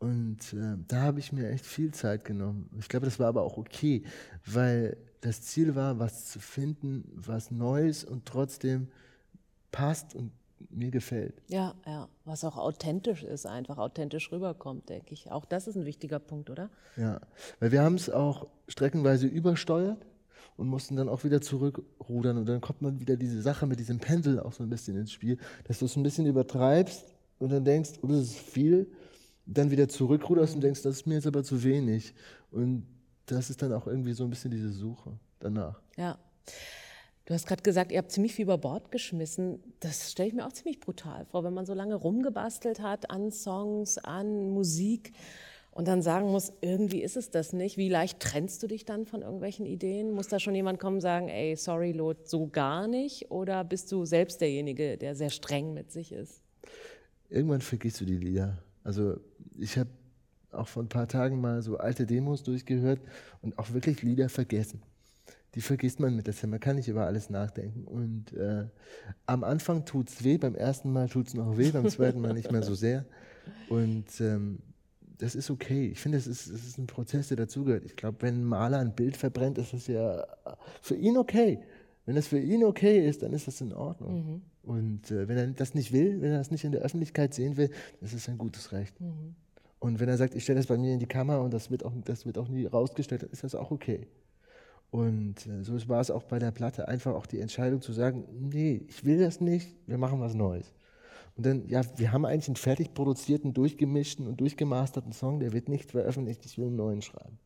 Und 0.00 0.52
äh, 0.52 0.76
da 0.88 1.02
habe 1.02 1.20
ich 1.20 1.32
mir 1.32 1.48
echt 1.48 1.64
viel 1.64 1.92
Zeit 1.92 2.24
genommen. 2.24 2.68
Ich 2.80 2.88
glaube, 2.88 3.06
das 3.06 3.20
war 3.20 3.28
aber 3.28 3.42
auch 3.42 3.56
okay, 3.56 4.02
weil 4.44 4.96
das 5.20 5.42
Ziel 5.42 5.76
war, 5.76 6.00
was 6.00 6.26
zu 6.26 6.40
finden, 6.40 7.04
was 7.14 7.52
Neues 7.52 8.02
und 8.02 8.26
trotzdem 8.26 8.88
passt 9.70 10.16
und 10.16 10.32
mir 10.70 10.90
gefällt. 10.90 11.34
Ja, 11.48 11.74
ja, 11.86 12.08
was 12.24 12.44
auch 12.44 12.56
authentisch 12.56 13.22
ist, 13.22 13.46
einfach 13.46 13.78
authentisch 13.78 14.30
rüberkommt, 14.32 14.88
denke 14.88 15.12
ich. 15.12 15.30
Auch 15.30 15.44
das 15.44 15.66
ist 15.66 15.76
ein 15.76 15.84
wichtiger 15.84 16.18
Punkt, 16.18 16.50
oder? 16.50 16.70
Ja, 16.96 17.20
weil 17.60 17.72
wir 17.72 17.82
haben 17.82 17.94
es 17.94 18.10
auch 18.10 18.46
streckenweise 18.68 19.26
übersteuert 19.26 20.04
und 20.56 20.68
mussten 20.68 20.96
dann 20.96 21.08
auch 21.08 21.24
wieder 21.24 21.40
zurückrudern 21.40 22.38
und 22.38 22.46
dann 22.46 22.60
kommt 22.60 22.82
man 22.82 23.00
wieder 23.00 23.16
diese 23.16 23.40
Sache 23.42 23.66
mit 23.66 23.80
diesem 23.80 23.98
Pendel 23.98 24.40
auch 24.40 24.52
so 24.52 24.62
ein 24.62 24.70
bisschen 24.70 24.96
ins 24.96 25.12
Spiel, 25.12 25.38
dass 25.64 25.78
du 25.78 25.86
es 25.86 25.96
ein 25.96 26.02
bisschen 26.02 26.26
übertreibst 26.26 27.14
und 27.38 27.50
dann 27.50 27.64
denkst, 27.64 27.92
oh, 28.02 28.06
das 28.08 28.20
ist 28.20 28.38
viel, 28.38 28.90
dann 29.46 29.70
wieder 29.70 29.88
zurückruderst 29.88 30.54
und 30.54 30.60
denkst, 30.60 30.82
das 30.82 30.96
ist 30.96 31.06
mir 31.06 31.14
jetzt 31.14 31.26
aber 31.26 31.42
zu 31.42 31.62
wenig 31.64 32.14
und 32.50 32.86
das 33.26 33.50
ist 33.50 33.62
dann 33.62 33.72
auch 33.72 33.86
irgendwie 33.86 34.12
so 34.12 34.24
ein 34.24 34.30
bisschen 34.30 34.50
diese 34.50 34.70
Suche 34.70 35.18
danach. 35.40 35.80
Ja. 35.96 36.18
Du 37.24 37.34
hast 37.34 37.46
gerade 37.46 37.62
gesagt, 37.62 37.92
ihr 37.92 37.98
habt 37.98 38.10
ziemlich 38.10 38.34
viel 38.34 38.44
über 38.44 38.58
Bord 38.58 38.90
geschmissen. 38.90 39.60
Das 39.78 40.10
stelle 40.10 40.28
ich 40.28 40.34
mir 40.34 40.46
auch 40.46 40.52
ziemlich 40.52 40.80
brutal 40.80 41.24
vor, 41.26 41.44
wenn 41.44 41.54
man 41.54 41.66
so 41.66 41.74
lange 41.74 41.94
rumgebastelt 41.94 42.80
hat 42.80 43.10
an 43.10 43.30
Songs, 43.30 43.98
an 43.98 44.50
Musik 44.50 45.12
und 45.70 45.86
dann 45.86 46.02
sagen 46.02 46.30
muss, 46.30 46.52
irgendwie 46.60 47.00
ist 47.00 47.16
es 47.16 47.30
das 47.30 47.52
nicht. 47.52 47.76
Wie 47.76 47.88
leicht 47.88 48.18
trennst 48.18 48.62
du 48.62 48.66
dich 48.66 48.84
dann 48.84 49.06
von 49.06 49.22
irgendwelchen 49.22 49.66
Ideen? 49.66 50.10
Muss 50.10 50.28
da 50.28 50.40
schon 50.40 50.54
jemand 50.56 50.80
kommen 50.80 50.96
und 50.96 51.00
sagen, 51.00 51.28
ey, 51.28 51.54
sorry, 51.54 51.92
Lot, 51.92 52.28
so 52.28 52.48
gar 52.48 52.88
nicht? 52.88 53.30
Oder 53.30 53.62
bist 53.62 53.92
du 53.92 54.04
selbst 54.04 54.40
derjenige, 54.40 54.98
der 54.98 55.14
sehr 55.14 55.30
streng 55.30 55.74
mit 55.74 55.92
sich 55.92 56.10
ist? 56.10 56.42
Irgendwann 57.30 57.60
vergisst 57.60 58.00
du 58.00 58.04
die 58.04 58.18
Lieder. 58.18 58.58
Also 58.82 59.18
ich 59.56 59.78
habe 59.78 59.90
auch 60.50 60.66
vor 60.66 60.82
ein 60.82 60.88
paar 60.88 61.06
Tagen 61.06 61.40
mal 61.40 61.62
so 61.62 61.76
alte 61.76 62.04
Demos 62.04 62.42
durchgehört 62.42 63.00
und 63.40 63.58
auch 63.58 63.72
wirklich 63.72 64.02
Lieder 64.02 64.28
vergessen 64.28 64.82
die 65.54 65.60
vergisst 65.60 66.00
man 66.00 66.16
mit 66.16 66.26
der 66.26 66.34
Zeit. 66.34 66.50
Man 66.50 66.60
kann 66.60 66.76
nicht 66.76 66.88
über 66.88 67.06
alles 67.06 67.28
nachdenken. 67.30 67.84
Und 67.84 68.32
äh, 68.32 68.66
am 69.26 69.44
Anfang 69.44 69.84
tut 69.84 70.08
es 70.08 70.24
weh, 70.24 70.38
beim 70.38 70.54
ersten 70.54 70.92
Mal 70.92 71.08
tut 71.08 71.28
es 71.28 71.34
noch 71.34 71.58
weh, 71.58 71.70
beim 71.70 71.88
zweiten 71.88 72.20
Mal 72.20 72.32
nicht 72.32 72.50
mehr 72.50 72.62
so 72.62 72.74
sehr. 72.74 73.04
Und 73.68 74.20
ähm, 74.20 74.60
das 75.18 75.34
ist 75.34 75.50
okay. 75.50 75.88
Ich 75.88 76.00
finde, 76.00 76.18
es 76.18 76.26
ist, 76.26 76.48
ist 76.48 76.78
ein 76.78 76.86
Prozess, 76.86 77.28
der 77.28 77.36
dazugehört. 77.36 77.84
Ich 77.84 77.96
glaube, 77.96 78.18
wenn 78.20 78.40
ein 78.40 78.44
Maler 78.44 78.78
ein 78.78 78.94
Bild 78.94 79.16
verbrennt, 79.16 79.58
ist 79.58 79.72
das 79.72 79.86
ja 79.86 80.24
für 80.80 80.96
ihn 80.96 81.16
okay. 81.16 81.60
Wenn 82.06 82.16
das 82.16 82.26
für 82.26 82.40
ihn 82.40 82.64
okay 82.64 83.06
ist, 83.06 83.22
dann 83.22 83.32
ist 83.32 83.46
das 83.46 83.60
in 83.60 83.72
Ordnung. 83.72 84.14
Mhm. 84.14 84.42
Und 84.62 85.10
äh, 85.10 85.28
wenn 85.28 85.36
er 85.36 85.46
das 85.48 85.74
nicht 85.74 85.92
will, 85.92 86.20
wenn 86.20 86.32
er 86.32 86.38
das 86.38 86.50
nicht 86.50 86.64
in 86.64 86.72
der 86.72 86.80
Öffentlichkeit 86.80 87.34
sehen 87.34 87.56
will, 87.56 87.68
dann 87.68 88.08
ist 88.08 88.14
es 88.14 88.28
ein 88.28 88.38
gutes 88.38 88.72
Recht. 88.72 89.00
Mhm. 89.00 89.34
Und 89.78 90.00
wenn 90.00 90.08
er 90.08 90.16
sagt, 90.16 90.34
ich 90.34 90.44
stelle 90.44 90.58
das 90.58 90.66
bei 90.66 90.78
mir 90.78 90.92
in 90.92 91.00
die 91.00 91.06
Kamera 91.06 91.40
und 91.40 91.52
das 91.52 91.70
wird 91.70 91.84
auch, 91.84 91.92
das 92.04 92.24
wird 92.24 92.38
auch 92.38 92.48
nie 92.48 92.66
rausgestellt, 92.66 93.22
dann 93.22 93.30
ist 93.30 93.44
das 93.44 93.54
auch 93.54 93.70
okay. 93.70 94.06
Und 94.92 95.46
äh, 95.46 95.64
so 95.64 95.88
war 95.88 96.02
es 96.02 96.10
auch 96.10 96.22
bei 96.24 96.38
der 96.38 96.50
Platte. 96.50 96.86
Einfach 96.86 97.14
auch 97.14 97.24
die 97.24 97.40
Entscheidung 97.40 97.80
zu 97.80 97.94
sagen, 97.94 98.28
nee, 98.30 98.84
ich 98.88 99.06
will 99.06 99.18
das 99.18 99.40
nicht, 99.40 99.74
wir 99.86 99.96
machen 99.96 100.20
was 100.20 100.34
Neues. 100.34 100.70
Und 101.34 101.46
dann, 101.46 101.66
ja, 101.66 101.80
wir 101.96 102.12
haben 102.12 102.26
eigentlich 102.26 102.48
einen 102.48 102.56
fertig 102.56 102.92
produzierten, 102.92 103.54
durchgemischten 103.54 104.26
und 104.26 104.38
durchgemasterten 104.38 105.12
Song, 105.12 105.40
der 105.40 105.54
wird 105.54 105.70
nicht 105.70 105.92
veröffentlicht, 105.92 106.44
ich 106.44 106.58
will 106.58 106.66
einen 106.66 106.76
neuen 106.76 107.00
schreiben. 107.00 107.38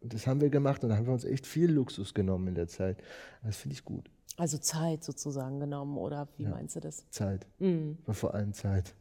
Und 0.00 0.14
das 0.14 0.26
haben 0.26 0.40
wir 0.40 0.50
gemacht 0.50 0.82
und 0.82 0.90
da 0.90 0.96
haben 0.96 1.06
wir 1.06 1.12
uns 1.12 1.24
echt 1.24 1.46
viel 1.46 1.70
Luxus 1.70 2.12
genommen 2.12 2.48
in 2.48 2.56
der 2.56 2.66
Zeit. 2.66 2.98
Das 3.44 3.56
finde 3.56 3.74
ich 3.74 3.84
gut. 3.84 4.10
Also 4.36 4.58
Zeit 4.58 5.04
sozusagen 5.04 5.60
genommen, 5.60 5.96
oder 5.96 6.26
wie 6.36 6.42
ja, 6.42 6.50
meinst 6.50 6.74
du 6.74 6.80
das? 6.80 7.08
Zeit. 7.10 7.46
Mhm. 7.60 7.98
Vor 8.08 8.34
allem 8.34 8.52
Zeit. 8.52 8.96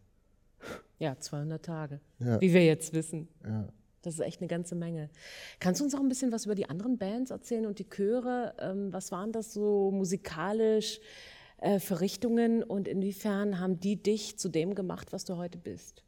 Ja, 0.99 1.19
200 1.19 1.65
Tage. 1.65 1.99
Ja. 2.19 2.39
Wie 2.39 2.53
wir 2.53 2.63
jetzt 2.63 2.93
wissen. 2.93 3.27
Ja. 3.43 3.67
Das 4.03 4.13
ist 4.13 4.19
echt 4.19 4.41
eine 4.41 4.47
ganze 4.47 4.75
Menge. 4.75 5.09
Kannst 5.59 5.81
du 5.81 5.85
uns 5.85 5.95
auch 5.95 5.99
ein 5.99 6.09
bisschen 6.09 6.31
was 6.31 6.45
über 6.45 6.55
die 6.55 6.69
anderen 6.69 6.97
Bands 6.97 7.31
erzählen 7.31 7.65
und 7.65 7.79
die 7.79 7.89
Chöre? 7.89 8.53
Ähm, 8.59 8.93
was 8.93 9.11
waren 9.11 9.31
das 9.31 9.53
so 9.53 9.91
musikalisch 9.91 10.99
äh, 11.57 11.79
für 11.79 11.99
Richtungen 11.99 12.63
und 12.63 12.87
inwiefern 12.87 13.59
haben 13.59 13.79
die 13.79 14.01
dich 14.01 14.37
zu 14.37 14.49
dem 14.49 14.75
gemacht, 14.75 15.11
was 15.11 15.25
du 15.25 15.37
heute 15.37 15.57
bist? 15.57 16.03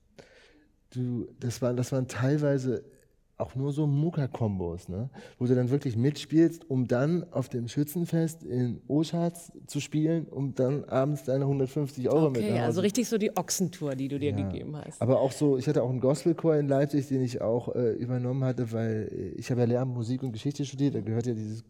du, 0.95 1.27
das, 1.39 1.61
waren, 1.61 1.77
das 1.77 1.91
waren 1.91 2.07
teilweise 2.07 2.83
auch 3.37 3.55
nur 3.55 3.73
so 3.73 3.85
Mucka-Kombos, 3.85 4.87
ne? 4.89 5.09
wo 5.37 5.45
du 5.45 5.55
dann 5.55 5.69
wirklich 5.69 5.97
mitspielst, 5.97 6.69
um 6.69 6.87
dann 6.87 7.25
auf 7.31 7.49
dem 7.49 7.67
Schützenfest 7.67 8.43
in 8.43 8.81
Oschatz 8.87 9.51
zu 9.67 9.79
spielen, 9.79 10.25
um 10.27 10.55
dann 10.55 10.85
abends 10.85 11.23
deine 11.23 11.45
150 11.45 12.09
Euro 12.09 12.29
mit 12.29 12.41
nach 12.41 12.49
Okay, 12.49 12.59
also 12.59 12.81
richtig 12.81 13.09
so 13.09 13.17
die 13.17 13.35
Ochsentour, 13.35 13.95
die 13.95 14.07
du 14.07 14.19
dir 14.19 14.31
ja. 14.31 14.37
gegeben 14.37 14.77
hast. 14.77 15.01
Aber 15.01 15.19
auch 15.19 15.31
so, 15.31 15.57
ich 15.57 15.67
hatte 15.67 15.83
auch 15.83 15.89
einen 15.89 15.99
Gospelchor 15.99 16.55
in 16.55 16.67
Leipzig, 16.67 17.07
den 17.07 17.21
ich 17.21 17.41
auch 17.41 17.75
äh, 17.75 17.93
übernommen 17.93 18.43
hatte, 18.43 18.71
weil 18.71 19.09
äh, 19.11 19.39
ich 19.39 19.51
habe 19.51 19.61
ja 19.61 19.67
Lehramt, 19.67 19.93
Musik 19.93 20.23
und 20.23 20.31
Geschichte 20.31 20.65
studiert, 20.65 20.95
da 20.95 21.01
gehört 21.01 21.25
ja 21.25 21.33
dieses 21.33 21.63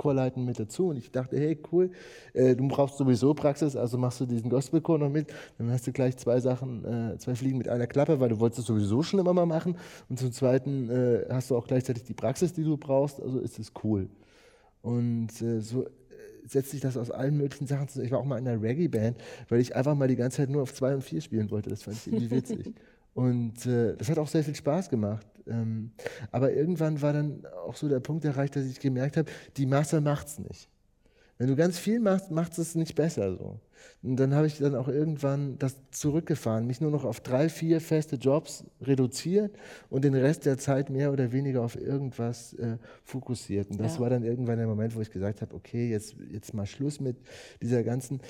Chorleiten 0.00 0.44
mit 0.44 0.58
dazu 0.58 0.88
und 0.88 0.96
ich 0.96 1.10
dachte, 1.10 1.36
hey, 1.38 1.58
cool, 1.70 1.90
äh, 2.32 2.56
du 2.56 2.66
brauchst 2.68 2.96
sowieso 2.96 3.34
Praxis, 3.34 3.76
also 3.76 3.98
machst 3.98 4.20
du 4.20 4.26
diesen 4.26 4.48
Gospelchor 4.48 4.98
noch 4.98 5.10
mit, 5.10 5.32
dann 5.58 5.70
hast 5.70 5.86
du 5.86 5.92
gleich 5.92 6.16
zwei 6.16 6.40
Sachen, 6.40 6.84
äh, 6.84 7.18
zwei 7.18 7.34
Fliegen 7.34 7.58
mit 7.58 7.68
einer 7.68 7.86
Klappe, 7.86 8.18
weil 8.18 8.30
du 8.30 8.40
wolltest 8.40 8.60
es 8.60 8.66
sowieso 8.66 9.02
schon 9.02 9.20
immer 9.20 9.34
mal 9.34 9.46
machen 9.46 9.76
und 10.08 10.18
zum 10.18 10.32
Zweiten 10.32 10.88
äh, 10.88 11.26
hast 11.28 11.50
du 11.50 11.56
auch 11.56 11.66
gleichzeitig 11.66 12.04
die 12.04 12.14
Praxis, 12.14 12.54
die 12.54 12.64
du 12.64 12.78
brauchst, 12.78 13.20
also 13.20 13.38
ist 13.40 13.58
es 13.58 13.72
cool. 13.84 14.08
Und 14.82 15.42
äh, 15.42 15.60
so 15.60 15.84
äh, 15.84 15.88
setzt 16.46 16.70
sich 16.70 16.80
das 16.80 16.96
aus 16.96 17.10
allen 17.10 17.36
möglichen 17.36 17.66
Sachen 17.66 17.88
zusammen. 17.88 18.06
Ich 18.06 18.12
war 18.12 18.20
auch 18.20 18.24
mal 18.24 18.38
in 18.38 18.48
einer 18.48 18.62
Reggae-Band, 18.62 19.18
weil 19.50 19.60
ich 19.60 19.76
einfach 19.76 19.94
mal 19.94 20.08
die 20.08 20.16
ganze 20.16 20.38
Zeit 20.38 20.48
nur 20.48 20.62
auf 20.62 20.72
zwei 20.72 20.94
und 20.94 21.02
vier 21.02 21.20
spielen 21.20 21.50
wollte. 21.50 21.68
Das 21.68 21.82
fand 21.82 21.98
ich 21.98 22.06
irgendwie 22.06 22.30
witzig. 22.36 22.74
Und 23.12 23.66
äh, 23.66 23.96
das 23.96 24.08
hat 24.08 24.18
auch 24.18 24.28
sehr 24.28 24.44
viel 24.44 24.54
Spaß 24.54 24.88
gemacht. 24.88 25.26
Ähm, 25.46 25.92
aber 26.30 26.52
irgendwann 26.52 27.00
war 27.02 27.12
dann 27.12 27.44
auch 27.66 27.76
so 27.76 27.88
der 27.88 28.00
Punkt 28.00 28.24
erreicht, 28.24 28.56
dass 28.56 28.64
ich 28.64 28.80
gemerkt 28.80 29.16
habe, 29.16 29.30
die 29.56 29.66
Masse 29.66 30.00
macht's 30.00 30.38
nicht. 30.38 30.68
Wenn 31.38 31.48
du 31.48 31.56
ganz 31.56 31.78
viel 31.78 32.00
machst, 32.00 32.30
macht 32.30 32.58
es 32.58 32.74
nicht 32.74 32.94
besser 32.94 33.34
so. 33.34 33.60
Und 34.02 34.16
dann 34.16 34.34
habe 34.34 34.46
ich 34.46 34.58
dann 34.58 34.74
auch 34.74 34.88
irgendwann 34.88 35.58
das 35.58 35.74
zurückgefahren, 35.90 36.66
mich 36.66 36.82
nur 36.82 36.90
noch 36.90 37.04
auf 37.06 37.20
drei, 37.20 37.48
vier 37.48 37.80
feste 37.80 38.16
Jobs 38.16 38.62
reduziert 38.82 39.56
und 39.88 40.04
den 40.04 40.14
Rest 40.14 40.44
der 40.44 40.58
Zeit 40.58 40.90
mehr 40.90 41.10
oder 41.10 41.32
weniger 41.32 41.62
auf 41.62 41.76
irgendwas 41.76 42.52
äh, 42.54 42.76
fokussiert. 43.04 43.70
Und 43.70 43.80
das 43.80 43.94
Ja. 43.94 44.00
war 44.00 44.10
dann 44.10 44.22
irgendwann 44.22 44.58
der 44.58 44.66
Moment, 44.66 44.94
wo 44.94 45.00
ich 45.00 45.10
gesagt 45.10 45.40
habe, 45.40 45.54
okay, 45.54 45.88
jetzt, 45.90 46.14
jetzt 46.30 46.52
mal 46.52 46.66
Schluss 46.66 47.00
mit 47.00 47.16
dieser 47.62 47.82
ganzen. 47.84 48.20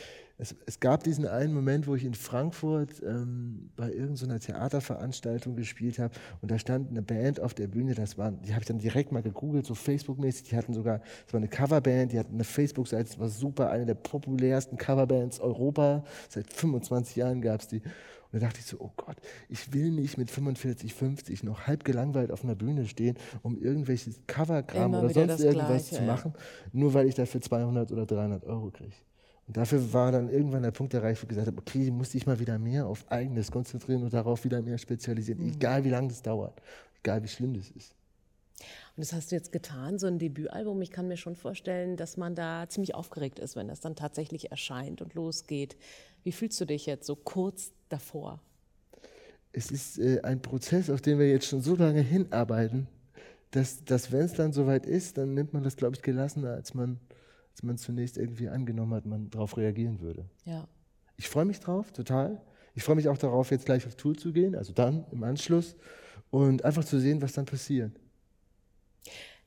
Es, 0.40 0.56
es 0.64 0.80
gab 0.80 1.04
diesen 1.04 1.26
einen 1.26 1.52
Moment, 1.52 1.86
wo 1.86 1.94
ich 1.94 2.04
in 2.04 2.14
Frankfurt 2.14 3.02
ähm, 3.02 3.70
bei 3.76 3.92
irgendeiner 3.92 4.40
Theaterveranstaltung 4.40 5.54
gespielt 5.54 5.98
habe 5.98 6.14
und 6.40 6.50
da 6.50 6.58
stand 6.58 6.88
eine 6.88 7.02
Band 7.02 7.40
auf 7.40 7.52
der 7.52 7.68
Bühne, 7.68 7.94
das 7.94 8.16
war, 8.16 8.32
die 8.32 8.52
habe 8.52 8.62
ich 8.62 8.66
dann 8.66 8.78
direkt 8.78 9.12
mal 9.12 9.22
gegoogelt, 9.22 9.66
so 9.66 9.74
Facebook-mäßig, 9.74 10.48
die 10.48 10.56
hatten 10.56 10.72
sogar, 10.72 11.00
das 11.24 11.34
war 11.34 11.38
eine 11.38 11.48
Coverband, 11.48 12.12
die 12.12 12.18
hatten 12.18 12.34
eine 12.34 12.44
Facebook-Seite, 12.44 13.04
das 13.04 13.18
war 13.18 13.28
super, 13.28 13.70
eine 13.70 13.84
der 13.84 13.94
populärsten 13.94 14.78
Coverbands 14.78 15.40
Europa, 15.40 16.04
seit 16.30 16.50
25 16.50 17.16
Jahren 17.16 17.42
gab 17.42 17.60
es 17.60 17.68
die. 17.68 17.82
Und 18.32 18.40
da 18.40 18.46
dachte 18.46 18.60
ich 18.60 18.66
so, 18.66 18.76
oh 18.78 18.92
Gott, 18.96 19.16
ich 19.48 19.74
will 19.74 19.90
nicht 19.90 20.16
mit 20.16 20.30
45, 20.30 20.94
50 20.94 21.42
noch 21.42 21.66
halb 21.66 21.84
gelangweilt 21.84 22.30
auf 22.30 22.44
einer 22.44 22.54
Bühne 22.54 22.86
stehen, 22.86 23.18
um 23.42 23.58
irgendwelches 23.58 24.20
Coverkram 24.26 24.94
oder 24.94 25.10
sonst 25.10 25.40
irgendwas 25.40 25.66
Gleiche, 25.66 25.96
zu 25.96 26.00
ja. 26.02 26.06
machen, 26.06 26.32
nur 26.72 26.94
weil 26.94 27.08
ich 27.08 27.14
dafür 27.14 27.42
200 27.42 27.92
oder 27.92 28.06
300 28.06 28.44
Euro 28.44 28.70
kriege. 28.70 28.94
Und 29.50 29.56
dafür 29.56 29.92
war 29.92 30.12
dann 30.12 30.28
irgendwann 30.28 30.62
der 30.62 30.70
Punkt 30.70 30.94
erreicht, 30.94 31.20
wo 31.20 31.24
ich 31.24 31.30
gesagt 31.30 31.48
habe, 31.48 31.58
okay, 31.58 31.82
ich 31.86 31.90
muss 31.90 32.10
dich 32.10 32.24
mal 32.24 32.38
wieder 32.38 32.56
mehr 32.56 32.86
auf 32.86 33.10
Eigenes 33.10 33.50
konzentrieren 33.50 34.04
und 34.04 34.12
darauf 34.12 34.44
wieder 34.44 34.62
mehr 34.62 34.78
spezialisieren, 34.78 35.42
Mhm. 35.42 35.54
egal 35.54 35.82
wie 35.82 35.90
lange 35.90 36.06
das 36.06 36.22
dauert, 36.22 36.62
egal 37.02 37.20
wie 37.24 37.26
schlimm 37.26 37.54
das 37.54 37.68
ist. 37.70 37.96
Und 38.60 38.98
das 39.04 39.12
hast 39.12 39.32
du 39.32 39.34
jetzt 39.34 39.50
getan, 39.50 39.98
so 39.98 40.06
ein 40.06 40.20
Debütalbum. 40.20 40.80
Ich 40.82 40.92
kann 40.92 41.08
mir 41.08 41.16
schon 41.16 41.34
vorstellen, 41.34 41.96
dass 41.96 42.16
man 42.16 42.36
da 42.36 42.68
ziemlich 42.68 42.94
aufgeregt 42.94 43.40
ist, 43.40 43.56
wenn 43.56 43.66
das 43.66 43.80
dann 43.80 43.96
tatsächlich 43.96 44.52
erscheint 44.52 45.02
und 45.02 45.14
losgeht. 45.14 45.76
Wie 46.22 46.30
fühlst 46.30 46.60
du 46.60 46.64
dich 46.64 46.86
jetzt 46.86 47.04
so 47.04 47.16
kurz 47.16 47.72
davor? 47.88 48.40
es 49.52 49.72
ist 49.72 49.98
äh, 49.98 50.20
ein 50.22 50.40
Prozess, 50.40 50.90
auf 50.90 51.00
den 51.00 51.18
wir 51.18 51.28
jetzt 51.28 51.46
schon 51.46 51.60
so 51.60 51.74
lange 51.74 52.02
hinarbeiten, 52.02 52.86
dass, 53.50 53.84
dass 53.84 54.12
wenn 54.12 54.20
es 54.26 54.34
dann 54.34 54.52
soweit 54.52 54.86
ist, 54.86 55.18
dann 55.18 55.34
nimmt 55.34 55.52
man 55.52 55.64
das, 55.64 55.74
glaube 55.74 55.96
ich, 55.96 56.02
gelassener, 56.02 56.50
als 56.52 56.72
man, 56.74 57.00
als 57.60 57.66
man 57.66 57.76
zunächst 57.76 58.16
irgendwie 58.16 58.48
angenommen 58.48 58.94
hat, 58.94 59.04
man 59.04 59.28
darauf 59.28 59.58
reagieren 59.58 60.00
würde. 60.00 60.24
Ja. 60.46 60.66
Ich 61.18 61.28
freue 61.28 61.44
mich 61.44 61.60
drauf, 61.60 61.92
total. 61.92 62.40
Ich 62.74 62.82
freue 62.82 62.96
mich 62.96 63.08
auch 63.08 63.18
darauf, 63.18 63.50
jetzt 63.50 63.66
gleich 63.66 63.86
auf 63.86 63.96
Tour 63.96 64.16
zu 64.16 64.32
gehen, 64.32 64.54
also 64.54 64.72
dann 64.72 65.04
im 65.10 65.22
Anschluss 65.24 65.76
und 66.30 66.64
einfach 66.64 66.84
zu 66.84 66.98
sehen, 66.98 67.20
was 67.20 67.34
dann 67.34 67.44
passiert. 67.44 67.92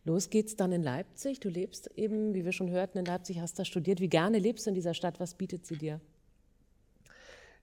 Los 0.03 0.29
geht's 0.29 0.55
dann 0.55 0.71
in 0.73 0.83
Leipzig. 0.83 1.39
Du 1.39 1.49
lebst 1.49 1.89
eben, 1.95 2.35
wie 2.35 2.45
wir 2.45 2.51
schon 2.51 2.69
hörten, 2.69 2.99
in 2.99 3.05
Leipzig, 3.05 3.39
hast 3.39 3.57
da 3.57 3.65
studiert. 3.65 3.99
Wie 3.99 4.09
gerne 4.09 4.37
lebst 4.37 4.67
du 4.67 4.69
in 4.69 4.75
dieser 4.75 4.93
Stadt? 4.93 5.19
Was 5.19 5.33
bietet 5.33 5.65
sie 5.65 5.77
dir? 5.77 5.99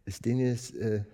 Das 0.04 0.18
Ding 0.18 0.40
ist, 0.40 0.74
äh, 0.74 1.04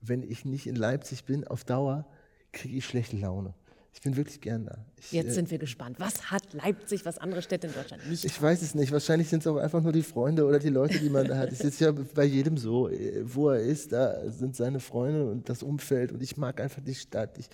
wenn 0.00 0.24
ich 0.24 0.44
nicht 0.44 0.66
in 0.66 0.74
Leipzig 0.74 1.24
bin, 1.26 1.46
auf 1.46 1.62
Dauer, 1.62 2.08
kriege 2.50 2.78
ich 2.78 2.86
schlechte 2.86 3.16
Laune. 3.16 3.54
Ich 3.92 4.02
bin 4.02 4.16
wirklich 4.16 4.40
gern 4.40 4.66
da. 4.66 4.78
Ich, 4.98 5.12
Jetzt 5.12 5.30
äh, 5.30 5.32
sind 5.32 5.50
wir 5.50 5.58
gespannt. 5.58 5.98
Was 5.98 6.30
hat 6.30 6.52
Leipzig, 6.52 7.04
was 7.04 7.18
andere 7.18 7.42
Städte 7.42 7.66
in 7.66 7.72
Deutschland 7.74 8.08
nicht 8.08 8.24
Ich 8.24 8.40
weiß 8.40 8.62
es 8.62 8.74
nicht. 8.74 8.92
Wahrscheinlich 8.92 9.28
sind 9.28 9.40
es 9.40 9.46
auch 9.46 9.56
einfach 9.56 9.82
nur 9.82 9.92
die 9.92 10.02
Freunde 10.02 10.46
oder 10.46 10.58
die 10.58 10.68
Leute, 10.68 10.98
die 10.98 11.10
man 11.10 11.26
da 11.26 11.36
hat. 11.36 11.50
Es 11.52 11.60
ist 11.60 11.80
ja 11.80 11.92
bei 11.92 12.24
jedem 12.24 12.56
so. 12.56 12.88
äh, 12.88 13.22
Wo 13.24 13.50
er 13.50 13.60
ist, 13.60 13.92
da 13.92 14.30
sind 14.30 14.54
seine 14.54 14.80
Freunde 14.80 15.28
und 15.28 15.48
das 15.48 15.62
Umfeld. 15.62 16.12
Und 16.12 16.22
ich 16.22 16.36
mag 16.36 16.60
einfach 16.60 16.82
die 16.82 16.94
Stadt. 16.94 17.36
Ich 17.38 17.48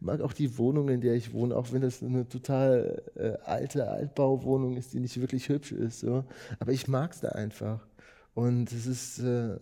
mag 0.00 0.20
auch 0.20 0.32
die 0.32 0.58
Wohnung, 0.58 0.88
in 0.88 1.00
der 1.00 1.14
ich 1.14 1.32
wohne, 1.32 1.56
auch 1.56 1.72
wenn 1.72 1.82
das 1.82 2.02
eine 2.02 2.28
total 2.28 3.00
äh, 3.14 3.38
alte 3.44 3.88
Altbauwohnung 3.88 4.76
ist, 4.76 4.92
die 4.92 5.00
nicht 5.00 5.20
wirklich 5.20 5.48
hübsch 5.48 5.72
ist. 5.72 6.00
So. 6.00 6.24
Aber 6.58 6.72
ich 6.72 6.88
mag 6.88 7.12
es 7.12 7.20
da 7.20 7.28
einfach. 7.28 7.86
Und 8.34 8.72
es 8.72 8.86
ist. 8.86 9.20
Äh, 9.20 9.58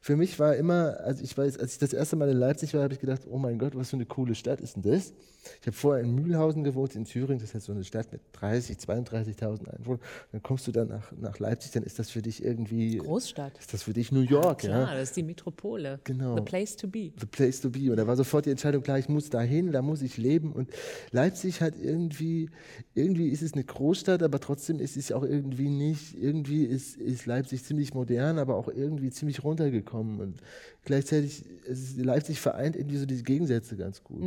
für 0.00 0.16
mich 0.16 0.38
war 0.38 0.56
immer, 0.56 0.98
also 1.00 1.22
ich 1.22 1.36
weiß, 1.36 1.58
als 1.58 1.72
ich 1.72 1.78
das 1.78 1.92
erste 1.92 2.16
Mal 2.16 2.28
in 2.28 2.36
Leipzig 2.36 2.74
war, 2.74 2.82
habe 2.82 2.94
ich 2.94 3.00
gedacht, 3.00 3.22
oh 3.28 3.38
mein 3.38 3.58
Gott, 3.58 3.74
was 3.76 3.90
für 3.90 3.96
eine 3.96 4.06
coole 4.06 4.34
Stadt 4.34 4.60
ist 4.60 4.76
denn 4.76 4.82
das? 4.82 5.12
Ich 5.60 5.66
habe 5.66 5.76
vorher 5.76 6.04
in 6.04 6.14
Mühlhausen 6.14 6.64
gewohnt, 6.64 6.94
in 6.94 7.04
Thüringen, 7.04 7.38
das 7.38 7.50
ist 7.50 7.54
jetzt 7.54 7.66
so 7.66 7.72
eine 7.72 7.84
Stadt 7.84 8.10
mit 8.12 8.20
30, 8.32 8.78
32.000 8.78 9.68
Einwohnern. 9.68 10.00
Dann 10.32 10.42
kommst 10.42 10.66
du 10.66 10.72
dann 10.72 10.88
nach, 10.88 11.12
nach 11.12 11.38
Leipzig, 11.38 11.72
dann 11.72 11.82
ist 11.82 11.98
das 11.98 12.10
für 12.10 12.22
dich 12.22 12.44
irgendwie, 12.44 12.98
Großstadt. 12.98 13.58
ist 13.58 13.72
das 13.72 13.84
für 13.84 13.92
dich 13.92 14.12
New 14.12 14.20
York, 14.20 14.58
Klar, 14.58 14.90
ja? 14.90 14.94
das 14.94 15.10
ist 15.10 15.16
die 15.16 15.22
Metropole. 15.22 16.00
Genau. 16.04 16.36
The 16.36 16.42
place 16.42 16.76
to 16.76 16.88
be. 16.88 17.12
The 17.18 17.26
place 17.26 17.60
to 17.60 17.70
be. 17.70 17.90
Und 17.90 17.96
da 17.96 18.06
war 18.06 18.16
sofort 18.16 18.46
die 18.46 18.50
Entscheidung 18.50 18.82
klar, 18.82 18.98
ich 18.98 19.08
muss 19.08 19.30
da 19.30 19.40
hin, 19.40 19.72
da 19.72 19.82
muss 19.82 20.02
ich 20.02 20.16
leben. 20.16 20.52
Und 20.52 20.70
Leipzig 21.12 21.60
hat 21.60 21.74
irgendwie, 21.80 22.50
irgendwie 22.94 23.28
ist 23.28 23.42
es 23.42 23.52
eine 23.52 23.64
Großstadt, 23.64 24.22
aber 24.22 24.40
trotzdem 24.40 24.80
ist 24.80 24.96
es 24.96 25.12
auch 25.12 25.22
irgendwie 25.22 25.68
nicht. 25.68 26.16
Irgendwie 26.16 26.64
ist, 26.64 26.96
ist 26.96 27.26
Leipzig 27.26 27.64
ziemlich 27.64 27.94
modern, 27.94 28.38
aber 28.38 28.56
auch 28.56 28.68
irgendwie 28.68 29.10
ziemlich 29.10 29.44
runtergekommen. 29.44 29.85
Und 30.20 30.42
gleichzeitig, 30.84 31.44
ist, 31.66 31.96
Leipzig 31.98 32.40
vereint 32.40 32.76
irgendwie 32.76 32.98
so 32.98 33.06
diese 33.06 33.22
Gegensätze 33.22 33.76
ganz 33.76 34.02
gut. 34.02 34.22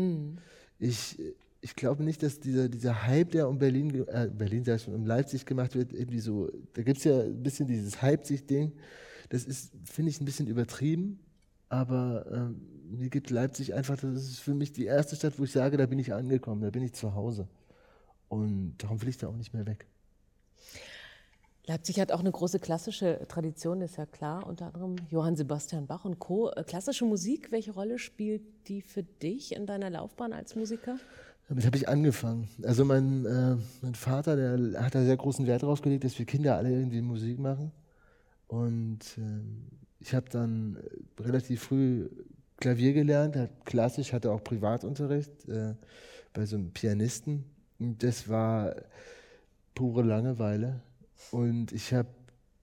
Ich, 0.80 1.17
ich 1.62 1.76
glaube 1.76 2.04
nicht, 2.04 2.24
dass 2.24 2.39
dieser, 2.39 2.69
dieser 2.69 3.06
Hype, 3.06 3.32
der 3.32 3.50
um 3.50 3.60
Berlin, 3.60 4.08
äh, 4.08 4.30
Berlin 4.36 4.63
sag 4.63 4.78
ich 4.78 4.84
schon, 4.84 4.95
um 4.95 5.06
Leipzig 5.06 5.45
gemacht 5.45 5.76
wird, 5.76 5.93
irgendwie 5.93 6.19
so, 6.19 6.50
da 6.74 6.84
gibt 6.84 7.00
es 7.00 7.04
ja 7.04 7.22
ein 7.22 7.43
bisschen 7.43 7.67
dieses 7.67 8.02
Hype-sich-Ding. 8.02 8.72
Das 9.30 9.43
ist, 9.45 9.72
finde 9.86 10.10
ich, 10.10 10.19
ein 10.19 10.26
bisschen 10.26 10.48
übertrieben. 10.48 11.19
Aber 11.69 12.26
ähm, 12.32 12.62
mir 12.89 13.10
gibt 13.10 13.30
Leipzig 13.30 13.76
einfach, 13.76 13.98
das 13.98 14.24
ist 14.24 14.39
für 14.39 14.56
mich 14.56 14.72
die 14.72 14.86
erste 14.86 15.15
Stadt, 15.15 15.38
wo 15.38 15.43
ich 15.43 15.52
sage, 15.52 15.78
da 15.78 15.86
bin 15.86 16.00
ich 16.00 16.13
angekommen, 16.13 16.62
da 16.62 16.72
bin 16.72 16.82
ich 16.84 16.93
zu 16.93 17.13
Hause. 17.13 17.48
Und 18.28 18.76
darum 18.80 19.02
will 19.02 19.10
ich 19.10 19.17
da 19.17 19.28
auch 19.28 19.36
nicht 19.36 19.54
mehr 19.54 19.67
weg. 19.67 19.86
Leipzig 21.65 22.00
hat 22.00 22.12
auch 22.12 22.22
eine 22.22 22.32
große 22.32 22.60
klassische 22.60 23.26
Tradition, 23.28 23.82
ist 23.82 23.98
ja 23.98 24.06
klar, 24.06 24.48
unter 24.48 24.67
anderem 24.67 24.95
Johann 25.10 25.36
Sebastian 25.36 25.86
Bach 25.86 26.06
und 26.06 26.19
Co. 26.19 26.50
Äh, 26.50 26.63
Klassische 26.63 27.06
Musik, 27.06 27.52
welche 27.52 27.72
Rolle 27.72 28.00
spielt 28.00 28.41
die 28.67 28.82
für 28.82 29.04
dich 29.04 29.56
in 29.56 29.65
deiner 29.65 29.89
Laufbahn 29.89 30.34
als 30.34 30.56
Musiker? 30.56 30.98
Damit 31.48 31.65
habe 31.65 31.78
ich 31.78 31.88
angefangen. 31.88 32.48
Also 32.63 32.86
mein, 32.86 33.26
äh, 33.26 33.56
mein 33.82 33.95
Vater, 33.95 34.36
der 34.36 34.84
hat 34.84 34.95
da 34.95 35.04
sehr 35.04 35.17
großen 35.17 35.48
Wert 35.48 35.63
drauf 35.63 35.82
gelegt, 35.82 36.04
dass 36.04 36.17
wir 36.17 36.26
Kinder 36.26 36.56
alle 36.56 36.72
irgendwie 36.72 37.02
Musik 37.02 37.39
machen. 37.39 37.72
Und 38.48 39.00
ähm, 39.17 39.67
ich 40.00 40.13
habe 40.13 40.30
dann 40.30 40.78
äh, 40.78 41.22
relativ 41.22 41.63
früh 41.63 42.10
Klavier 42.58 42.93
gelernt, 42.93 43.36
hat 43.36 43.65
klassisch, 43.65 44.12
hatte 44.12 44.32
auch 44.32 44.43
Privatunterricht 44.43 45.48
äh, 45.48 45.76
bei 46.34 46.45
so 46.45 46.56
einem 46.56 46.72
Pianisten. 46.72 47.45
Und 47.80 48.04
das 48.04 48.28
war 48.28 48.76
pure 49.76 50.04
Langeweile. 50.04 50.82
Und 51.32 51.72
ich 51.72 51.94
habe, 51.94 52.10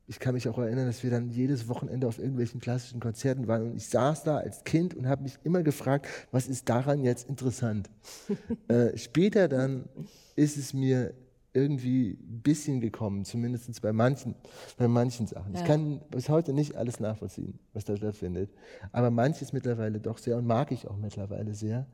ich 0.06 0.18
kann 0.18 0.34
mich 0.34 0.48
auch 0.48 0.58
erinnern, 0.58 0.86
dass 0.86 1.02
wir 1.02 1.10
dann 1.10 1.30
jedes 1.30 1.68
Wochenende 1.68 2.06
auf 2.06 2.18
irgendwelchen 2.18 2.60
klassischen 2.60 3.00
Konzerten 3.00 3.48
waren. 3.48 3.62
Und 3.70 3.76
ich 3.76 3.88
saß 3.88 4.24
da 4.24 4.38
als 4.38 4.64
Kind 4.64 4.94
und 4.94 5.06
habe 5.08 5.22
mich 5.22 5.38
immer 5.44 5.62
gefragt, 5.62 6.06
was 6.30 6.46
ist 6.48 6.68
daran 6.68 7.02
jetzt 7.02 7.28
interessant? 7.28 7.90
äh, 8.68 8.96
später 8.96 9.48
dann 9.48 9.88
ist 10.36 10.56
es 10.56 10.72
mir 10.74 11.14
irgendwie 11.52 12.10
ein 12.20 12.42
bisschen 12.42 12.80
gekommen, 12.80 13.24
zumindest 13.24 13.80
bei 13.80 13.92
manchen, 13.92 14.34
bei 14.76 14.88
manchen 14.88 15.26
Sachen. 15.26 15.54
Ich 15.54 15.60
Ja. 15.60 15.66
kann 15.66 16.00
bis 16.10 16.28
heute 16.28 16.52
nicht 16.52 16.76
alles 16.76 17.00
nachvollziehen, 17.00 17.58
was 17.72 17.84
da 17.86 17.96
stattfindet. 17.96 18.50
Aber 18.92 19.10
manches 19.10 19.54
mittlerweile 19.54 19.98
doch 19.98 20.18
sehr 20.18 20.36
und 20.36 20.46
mag 20.46 20.70
ich 20.70 20.86
auch 20.86 20.98
mittlerweile 20.98 21.54
sehr. 21.54 21.86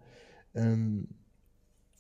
Ähm, 0.55 1.07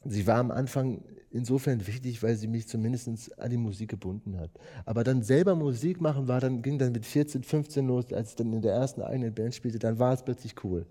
Sie 0.04 0.26
war 0.26 0.36
am 0.38 0.50
Anfang 0.50 1.02
insofern 1.30 1.86
wichtig, 1.86 2.22
weil 2.22 2.36
sie 2.36 2.46
mich 2.46 2.68
zumindest 2.68 3.38
an 3.38 3.50
die 3.50 3.56
Musik 3.56 3.90
gebunden 3.90 4.38
hat. 4.38 4.50
Aber 4.84 5.04
dann 5.04 5.22
selber 5.22 5.54
Musik 5.54 6.00
machen 6.00 6.28
war 6.28 6.40
dann, 6.40 6.62
ging 6.62 6.78
dann 6.78 6.92
mit 6.92 7.06
14, 7.06 7.42
15 7.42 7.86
los, 7.86 8.12
als 8.12 8.30
ich 8.30 8.36
dann 8.36 8.52
in 8.52 8.62
der 8.62 8.72
ersten 8.72 9.02
eigenen 9.02 9.34
Band 9.34 9.54
spielte, 9.54 9.78
dann 9.78 9.98
war 9.98 10.12
es 10.12 10.22
plötzlich 10.22 10.54
cool. 10.64 10.86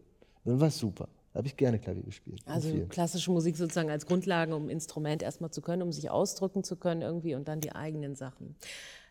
Dann 0.46 0.60
war 0.60 0.70
es 0.70 0.78
super. 0.78 1.08
Habe 1.34 1.48
ich 1.48 1.56
gerne 1.56 1.80
Klavier 1.80 2.04
gespielt. 2.04 2.42
Also 2.46 2.86
klassische 2.90 3.32
Musik 3.32 3.56
sozusagen 3.56 3.90
als 3.90 4.06
Grundlage, 4.06 4.54
um 4.54 4.70
Instrument 4.70 5.24
erstmal 5.24 5.52
zu 5.52 5.62
können, 5.62 5.82
um 5.82 5.92
sich 5.92 6.10
ausdrücken 6.10 6.64
zu 6.64 6.76
können 6.76 7.02
irgendwie 7.02 7.36
und 7.36 7.48
dann 7.48 7.62
die 7.62 7.74
eigenen 7.74 8.16
Sachen. 8.16 8.56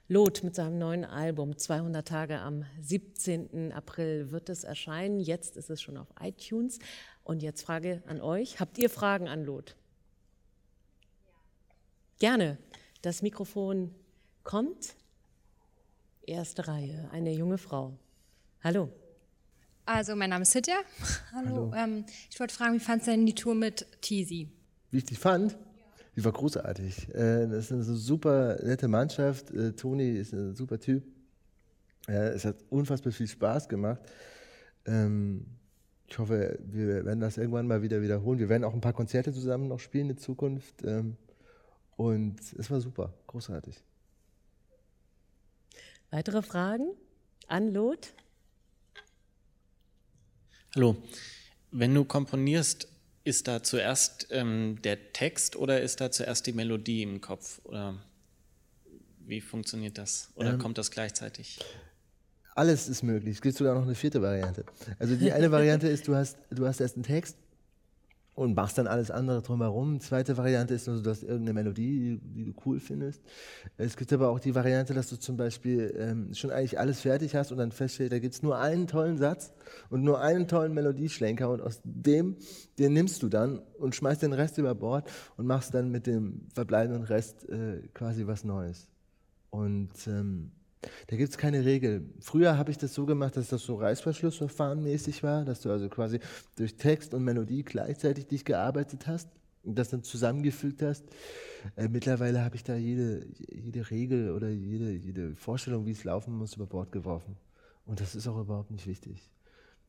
Lot 0.08 0.42
mit 0.42 0.54
seinem 0.56 0.76
neuen 0.76 1.04
Album 1.04 1.56
200 1.56 2.06
Tage 2.06 2.40
am 2.40 2.64
17. 2.80 3.72
April 3.72 4.32
wird 4.32 4.48
es 4.48 4.64
erscheinen. 4.64 5.20
Jetzt 5.20 5.56
ist 5.56 5.70
es 5.70 5.80
schon 5.80 5.96
auf 5.96 6.08
iTunes. 6.20 6.80
Und 7.22 7.42
jetzt 7.42 7.62
Frage 7.62 8.02
an 8.06 8.20
euch. 8.20 8.58
Habt 8.58 8.76
ihr 8.78 8.90
Fragen 8.90 9.28
an 9.28 9.44
Lot? 9.44 9.76
Gerne. 12.20 12.58
Das 13.00 13.22
Mikrofon 13.22 13.94
kommt. 14.44 14.94
Erste 16.26 16.68
Reihe, 16.68 17.08
eine 17.12 17.32
junge 17.32 17.56
Frau. 17.56 17.98
Hallo. 18.62 18.90
Also, 19.86 20.14
mein 20.14 20.28
Name 20.28 20.42
ist 20.42 20.52
Sitja. 20.52 20.76
Hallo. 21.32 21.72
Ähm, 21.74 22.04
ich 22.30 22.38
wollte 22.38 22.54
fragen, 22.54 22.74
wie 22.74 22.78
fandst 22.78 23.06
du 23.06 23.12
denn 23.12 23.24
die 23.24 23.34
Tour 23.34 23.54
mit 23.54 23.86
Teasy? 24.02 24.50
Wie 24.90 24.98
ich 24.98 25.06
die 25.06 25.16
fand, 25.16 25.56
die 26.14 26.22
war 26.22 26.32
großartig. 26.32 27.08
Äh, 27.14 27.48
das 27.48 27.70
ist 27.70 27.72
eine 27.72 27.84
super 27.84 28.62
nette 28.62 28.86
Mannschaft. 28.86 29.50
Äh, 29.52 29.72
Toni 29.72 30.10
ist 30.10 30.34
ein 30.34 30.54
super 30.54 30.78
Typ. 30.78 31.02
Es 32.06 32.44
hat 32.44 32.56
unfassbar 32.68 33.14
viel 33.14 33.28
Spaß 33.28 33.66
gemacht. 33.66 34.02
Ähm, 34.84 35.46
ich 36.06 36.18
hoffe, 36.18 36.58
wir 36.66 37.06
werden 37.06 37.20
das 37.20 37.38
irgendwann 37.38 37.66
mal 37.66 37.80
wieder 37.80 38.02
wiederholen. 38.02 38.38
Wir 38.38 38.50
werden 38.50 38.64
auch 38.64 38.74
ein 38.74 38.82
paar 38.82 38.92
Konzerte 38.92 39.32
zusammen 39.32 39.68
noch 39.68 39.80
spielen 39.80 40.10
in 40.10 40.18
Zukunft. 40.18 40.84
Ähm, 42.00 42.06
und 42.06 42.40
es 42.58 42.70
war 42.70 42.80
super, 42.80 43.12
großartig. 43.26 43.76
Weitere 46.10 46.42
Fragen 46.42 46.90
an 47.46 47.72
Lot? 47.72 48.12
Hallo. 50.74 50.96
Wenn 51.70 51.94
du 51.94 52.04
komponierst, 52.04 52.88
ist 53.22 53.46
da 53.46 53.62
zuerst 53.62 54.28
ähm, 54.30 54.80
der 54.82 55.12
Text 55.12 55.54
oder 55.56 55.80
ist 55.82 56.00
da 56.00 56.10
zuerst 56.10 56.46
die 56.46 56.52
Melodie 56.52 57.02
im 57.02 57.20
Kopf? 57.20 57.60
Oder 57.64 58.02
wie 59.20 59.40
funktioniert 59.40 59.98
das? 59.98 60.30
Oder 60.34 60.58
kommt 60.58 60.78
das 60.78 60.90
gleichzeitig? 60.90 61.60
Alles 62.56 62.88
ist 62.88 63.02
möglich. 63.02 63.36
Es 63.36 63.42
gibt 63.42 63.56
sogar 63.56 63.74
noch 63.74 63.82
eine 63.82 63.94
vierte 63.94 64.20
Variante. 64.20 64.64
Also 64.98 65.14
die 65.14 65.32
eine 65.32 65.52
Variante 65.52 65.86
ist, 65.94 66.08
du 66.08 66.16
hast, 66.16 66.38
du 66.50 66.66
hast 66.66 66.80
erst 66.80 66.96
einen 66.96 67.04
Text 67.04 67.36
und 68.34 68.54
machst 68.54 68.78
dann 68.78 68.86
alles 68.86 69.10
andere 69.10 69.42
drumherum. 69.42 70.00
Zweite 70.00 70.36
Variante 70.36 70.74
ist, 70.74 70.86
nur, 70.86 71.02
du 71.02 71.10
hast 71.10 71.22
irgendeine 71.22 71.52
Melodie, 71.52 72.18
die, 72.22 72.28
die 72.32 72.44
du 72.44 72.52
cool 72.64 72.80
findest. 72.80 73.20
Es 73.76 73.96
gibt 73.96 74.12
aber 74.12 74.30
auch 74.30 74.40
die 74.40 74.54
Variante, 74.54 74.94
dass 74.94 75.10
du 75.10 75.16
zum 75.16 75.36
Beispiel 75.36 75.94
ähm, 75.98 76.34
schon 76.34 76.50
eigentlich 76.50 76.78
alles 76.78 77.00
fertig 77.00 77.34
hast 77.34 77.52
und 77.52 77.58
dann 77.58 77.72
feststellst, 77.72 78.12
da 78.12 78.18
gibt 78.18 78.34
es 78.34 78.42
nur 78.42 78.58
einen 78.58 78.86
tollen 78.86 79.18
Satz 79.18 79.52
und 79.90 80.02
nur 80.02 80.20
einen 80.20 80.48
tollen 80.48 80.72
Melodieschlenker 80.74 81.50
und 81.50 81.60
aus 81.60 81.80
dem, 81.84 82.36
den 82.78 82.92
nimmst 82.92 83.22
du 83.22 83.28
dann 83.28 83.60
und 83.78 83.94
schmeißt 83.94 84.22
den 84.22 84.32
Rest 84.32 84.58
über 84.58 84.74
Bord 84.74 85.10
und 85.36 85.46
machst 85.46 85.74
dann 85.74 85.90
mit 85.90 86.06
dem 86.06 86.46
verbleibenden 86.54 87.04
Rest 87.04 87.48
äh, 87.48 87.82
quasi 87.94 88.26
was 88.26 88.44
Neues. 88.44 88.88
Und 89.50 89.90
ähm, 90.06 90.52
da 91.08 91.16
gibt 91.16 91.30
es 91.30 91.38
keine 91.38 91.64
Regel. 91.64 92.04
Früher 92.20 92.56
habe 92.56 92.70
ich 92.70 92.78
das 92.78 92.94
so 92.94 93.04
gemacht, 93.04 93.36
dass 93.36 93.48
das 93.48 93.62
so 93.62 93.76
Reißverschlussverfahren 93.76 94.82
mäßig 94.82 95.22
war, 95.22 95.44
dass 95.44 95.60
du 95.60 95.70
also 95.70 95.88
quasi 95.88 96.20
durch 96.56 96.76
Text 96.76 97.12
und 97.12 97.24
Melodie 97.24 97.62
gleichzeitig 97.62 98.26
dich 98.26 98.44
gearbeitet 98.44 99.06
hast 99.06 99.28
und 99.62 99.78
das 99.78 99.90
dann 99.90 100.02
zusammengefügt 100.02 100.82
hast. 100.82 101.04
Äh, 101.76 101.88
mittlerweile 101.88 102.42
habe 102.44 102.56
ich 102.56 102.64
da 102.64 102.76
jede, 102.76 103.26
jede 103.50 103.90
Regel 103.90 104.30
oder 104.30 104.48
jede, 104.48 104.92
jede 104.92 105.34
Vorstellung, 105.34 105.84
wie 105.84 105.90
es 105.90 106.04
laufen 106.04 106.34
muss, 106.34 106.54
über 106.54 106.66
Bord 106.66 106.92
geworfen. 106.92 107.36
Und 107.84 108.00
das 108.00 108.14
ist 108.14 108.26
auch 108.26 108.40
überhaupt 108.40 108.70
nicht 108.70 108.86
wichtig. 108.86 109.30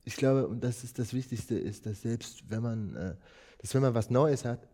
Ich 0.04 0.16
glaube, 0.16 0.48
und 0.48 0.64
das 0.64 0.84
ist 0.84 1.00
das 1.00 1.14
Wichtigste, 1.14 1.58
ist, 1.58 1.86
dass 1.86 2.02
selbst 2.02 2.50
wenn 2.50 2.64
man, 2.64 2.96
äh, 2.96 3.16
dass 3.60 3.74
wenn 3.74 3.82
man 3.82 3.94
was 3.94 4.10
Neues 4.10 4.44
hat, 4.44 4.68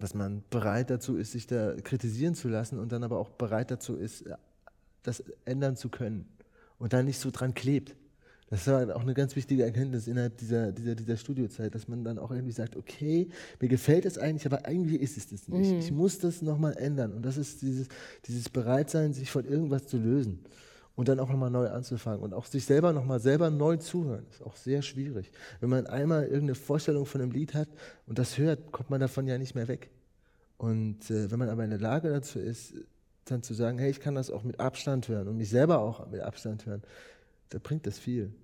dass 0.00 0.14
man 0.14 0.42
bereit 0.50 0.90
dazu 0.90 1.16
ist, 1.16 1.32
sich 1.32 1.46
da 1.46 1.74
kritisieren 1.76 2.34
zu 2.34 2.48
lassen 2.48 2.78
und 2.80 2.90
dann 2.90 3.04
aber 3.04 3.18
auch 3.18 3.28
bereit 3.28 3.70
dazu 3.70 3.94
ist, 3.94 4.24
das 5.02 5.22
ändern 5.44 5.76
zu 5.76 5.88
können 5.88 6.28
und 6.78 6.92
da 6.92 7.02
nicht 7.02 7.18
so 7.18 7.30
dran 7.30 7.54
klebt. 7.54 7.96
Das 8.52 8.66
war 8.66 8.94
auch 8.94 9.00
eine 9.00 9.14
ganz 9.14 9.34
wichtige 9.34 9.62
Erkenntnis 9.62 10.06
innerhalb 10.06 10.36
dieser, 10.36 10.72
dieser, 10.72 10.94
dieser 10.94 11.16
Studiozeit, 11.16 11.74
dass 11.74 11.88
man 11.88 12.04
dann 12.04 12.18
auch 12.18 12.30
irgendwie 12.30 12.52
sagt, 12.52 12.76
okay, 12.76 13.30
mir 13.60 13.68
gefällt 13.68 14.04
es 14.04 14.18
eigentlich, 14.18 14.44
aber 14.44 14.68
irgendwie 14.68 14.96
ist 14.96 15.16
es 15.16 15.28
das 15.28 15.48
nicht. 15.48 15.72
Ich 15.72 15.90
muss 15.90 16.18
das 16.18 16.42
nochmal 16.42 16.76
ändern. 16.76 17.14
Und 17.14 17.24
das 17.24 17.38
ist 17.38 17.62
dieses, 17.62 17.88
dieses 18.26 18.50
Bereitsein, 18.50 19.14
sich 19.14 19.30
von 19.30 19.46
irgendwas 19.46 19.86
zu 19.86 19.96
lösen 19.96 20.40
und 20.96 21.08
dann 21.08 21.18
auch 21.18 21.30
nochmal 21.30 21.50
neu 21.50 21.68
anzufangen 21.68 22.20
und 22.20 22.34
auch 22.34 22.44
sich 22.44 22.66
selber 22.66 22.92
nochmal 22.92 23.20
selber 23.20 23.48
neu 23.48 23.78
zuhören. 23.78 24.26
ist 24.30 24.42
auch 24.42 24.56
sehr 24.56 24.82
schwierig. 24.82 25.32
Wenn 25.60 25.70
man 25.70 25.86
einmal 25.86 26.24
irgendeine 26.24 26.54
Vorstellung 26.54 27.06
von 27.06 27.22
einem 27.22 27.30
Lied 27.30 27.54
hat 27.54 27.68
und 28.06 28.18
das 28.18 28.36
hört, 28.36 28.70
kommt 28.70 28.90
man 28.90 29.00
davon 29.00 29.26
ja 29.26 29.38
nicht 29.38 29.54
mehr 29.54 29.68
weg. 29.68 29.90
Und 30.58 31.10
äh, 31.10 31.30
wenn 31.30 31.38
man 31.38 31.48
aber 31.48 31.64
in 31.64 31.70
der 31.70 31.80
Lage 31.80 32.10
dazu 32.10 32.38
ist, 32.38 32.74
dann 33.24 33.42
zu 33.42 33.54
sagen, 33.54 33.78
hey, 33.78 33.90
ich 33.90 34.00
kann 34.00 34.14
das 34.14 34.30
auch 34.30 34.42
mit 34.42 34.60
Abstand 34.60 35.08
hören 35.08 35.28
und 35.28 35.36
mich 35.36 35.48
selber 35.50 35.80
auch 35.80 36.08
mit 36.10 36.20
Abstand 36.20 36.66
hören, 36.66 36.82
da 37.50 37.58
bringt 37.58 37.86
das 37.86 37.98
viel. 37.98 38.34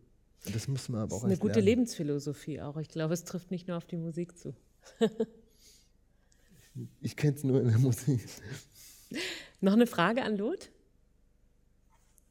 Und 0.47 0.55
das 0.55 0.69
muss 0.69 0.89
man 0.89 1.01
aber 1.01 1.09
Das 1.11 1.19
auch 1.19 1.25
ist 1.25 1.25
eine 1.33 1.39
gute 1.39 1.55
lernen. 1.55 1.67
Lebensphilosophie 1.67 2.61
auch. 2.61 2.77
Ich 2.77 2.89
glaube, 2.89 3.15
es 3.15 3.25
trifft 3.25 3.51
nicht 3.51 3.67
nur 3.69 3.77
auf 3.77 3.87
die 3.87 3.97
Musik 3.97 4.39
zu. 4.39 4.55
Ich 7.01 7.17
kenne 7.17 7.37
es 7.37 7.43
nur 7.43 7.61
in 7.61 7.69
der 7.69 7.79
Musik. 7.79 8.25
Noch 9.61 9.73
eine 9.73 9.89
Frage 9.89 10.23
an 10.23 10.37
Lot? 10.37 10.71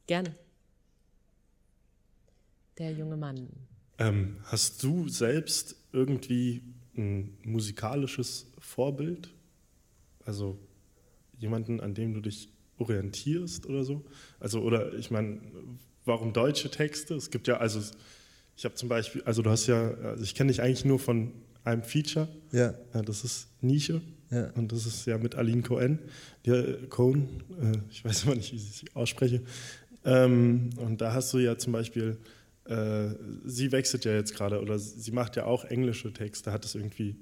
Gerne. 0.06 0.34
Der 2.78 2.92
junge 2.92 3.18
Mann. 3.18 3.48
Ähm, 3.98 4.38
hast 4.44 4.82
du 4.82 5.08
selbst 5.08 5.76
irgendwie 5.92 6.62
ein 6.96 7.36
musikalisches 7.44 8.46
Vorbild? 8.58 9.34
Also 10.24 10.58
jemanden, 11.38 11.80
an 11.80 11.94
dem 11.94 12.14
du 12.14 12.20
dich 12.20 12.48
orientierst 12.78 13.66
oder 13.66 13.84
so? 13.84 14.04
Also, 14.40 14.60
oder 14.62 14.94
ich 14.94 15.10
meine, 15.10 15.40
warum 16.04 16.32
deutsche 16.32 16.70
Texte? 16.70 17.14
Es 17.14 17.30
gibt 17.30 17.48
ja, 17.48 17.58
also 17.58 17.80
ich 18.56 18.64
habe 18.64 18.74
zum 18.74 18.88
Beispiel, 18.88 19.22
also 19.22 19.42
du 19.42 19.50
hast 19.50 19.66
ja, 19.66 19.92
also 19.94 20.22
ich 20.24 20.34
kenne 20.34 20.50
dich 20.50 20.62
eigentlich 20.62 20.84
nur 20.84 20.98
von 20.98 21.32
einem 21.64 21.82
Feature. 21.82 22.28
Ja. 22.52 22.74
Ja, 22.94 23.02
das 23.02 23.24
ist 23.24 23.48
Nische. 23.60 24.00
Ja. 24.30 24.50
Und 24.50 24.72
das 24.72 24.84
ist 24.84 25.06
ja 25.06 25.16
mit 25.18 25.36
Aline 25.36 25.62
Cohen. 25.62 25.98
Die, 26.44 26.50
äh, 26.50 26.86
Cohen, 26.88 27.42
äh, 27.60 27.78
ich 27.90 28.04
weiß 28.04 28.24
immer 28.24 28.34
nicht, 28.34 28.52
wie 28.52 28.56
ich 28.56 28.62
sie 28.62 28.86
ausspreche. 28.94 29.42
Ähm, 30.04 30.70
und 30.76 31.00
da 31.00 31.12
hast 31.12 31.32
du 31.32 31.38
ja 31.38 31.56
zum 31.56 31.72
Beispiel, 31.72 32.18
äh, 32.64 33.08
sie 33.44 33.72
wechselt 33.72 34.04
ja 34.04 34.12
jetzt 34.12 34.34
gerade 34.34 34.60
oder 34.60 34.78
sie 34.78 35.12
macht 35.12 35.36
ja 35.36 35.44
auch 35.44 35.64
englische 35.64 36.12
Texte. 36.12 36.52
Hat 36.52 36.64
das 36.64 36.74
irgendwie 36.74 37.16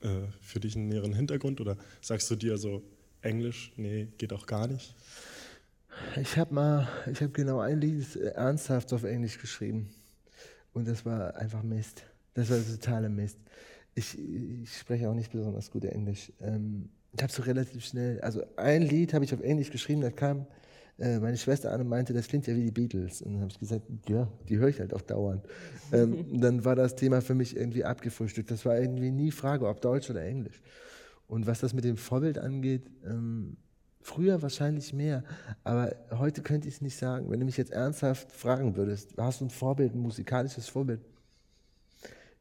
äh, 0.00 0.08
für 0.40 0.60
dich 0.60 0.76
einen 0.76 0.88
näheren 0.88 1.12
Hintergrund 1.12 1.60
oder 1.60 1.76
sagst 2.00 2.30
du 2.30 2.36
dir 2.36 2.58
so, 2.58 2.82
Englisch, 3.22 3.72
nee, 3.76 4.08
geht 4.18 4.32
auch 4.32 4.46
gar 4.46 4.66
nicht? 4.66 4.94
Ich 6.20 6.36
habe 6.36 6.54
mal, 6.54 6.88
ich 7.10 7.20
habe 7.20 7.32
genau 7.32 7.60
ein 7.60 7.80
Lied 7.80 8.16
ernsthaft 8.16 8.92
auf 8.92 9.04
Englisch 9.04 9.38
geschrieben. 9.38 9.90
Und 10.72 10.86
das 10.86 11.04
war 11.04 11.36
einfach 11.36 11.62
Mist. 11.62 12.04
Das 12.34 12.50
war 12.50 12.58
totaler 12.58 13.08
Mist. 13.08 13.38
Ich, 13.94 14.16
ich 14.16 14.78
spreche 14.78 15.08
auch 15.08 15.14
nicht 15.14 15.32
besonders 15.32 15.70
gut 15.70 15.84
Englisch. 15.84 16.32
Ähm, 16.40 16.88
ich 17.12 17.22
habe 17.22 17.32
so 17.32 17.42
relativ 17.42 17.84
schnell, 17.84 18.20
also 18.20 18.42
ein 18.56 18.82
Lied 18.82 19.12
habe 19.14 19.24
ich 19.24 19.34
auf 19.34 19.40
Englisch 19.40 19.70
geschrieben, 19.70 20.02
da 20.02 20.10
kam 20.10 20.46
äh, 20.98 21.18
meine 21.18 21.36
Schwester 21.36 21.72
an 21.72 21.80
und 21.80 21.88
meinte, 21.88 22.12
das 22.12 22.28
klingt 22.28 22.46
ja 22.46 22.54
wie 22.54 22.64
die 22.64 22.70
Beatles. 22.70 23.22
Und 23.22 23.32
dann 23.32 23.40
habe 23.42 23.50
ich 23.52 23.58
gesagt, 23.58 23.84
ja, 24.08 24.28
die 24.48 24.58
höre 24.58 24.68
ich 24.68 24.78
halt 24.80 24.92
auch 24.94 25.00
dauernd. 25.00 25.44
ähm, 25.92 26.40
dann 26.40 26.64
war 26.64 26.76
das 26.76 26.96
Thema 26.96 27.20
für 27.22 27.34
mich 27.34 27.56
irgendwie 27.56 27.84
abgefrühstückt. 27.84 28.50
Das 28.50 28.64
war 28.64 28.78
irgendwie 28.78 29.10
nie 29.10 29.30
Frage, 29.30 29.66
ob 29.66 29.80
Deutsch 29.80 30.10
oder 30.10 30.22
Englisch. 30.22 30.60
Und 31.28 31.46
was 31.46 31.60
das 31.60 31.74
mit 31.74 31.84
dem 31.84 31.96
Vorbild 31.96 32.38
angeht, 32.38 32.90
ähm, 33.04 33.56
früher 34.00 34.40
wahrscheinlich 34.42 34.92
mehr, 34.92 35.22
aber 35.62 35.94
heute 36.10 36.42
könnte 36.42 36.66
ich 36.66 36.76
es 36.76 36.80
nicht 36.80 36.96
sagen. 36.96 37.30
Wenn 37.30 37.40
du 37.40 37.46
mich 37.46 37.58
jetzt 37.58 37.70
ernsthaft 37.70 38.32
fragen 38.32 38.76
würdest, 38.76 39.14
hast 39.18 39.40
du 39.40 39.44
ein 39.44 39.50
Vorbild, 39.50 39.94
ein 39.94 40.00
musikalisches 40.00 40.68
Vorbild? 40.68 41.00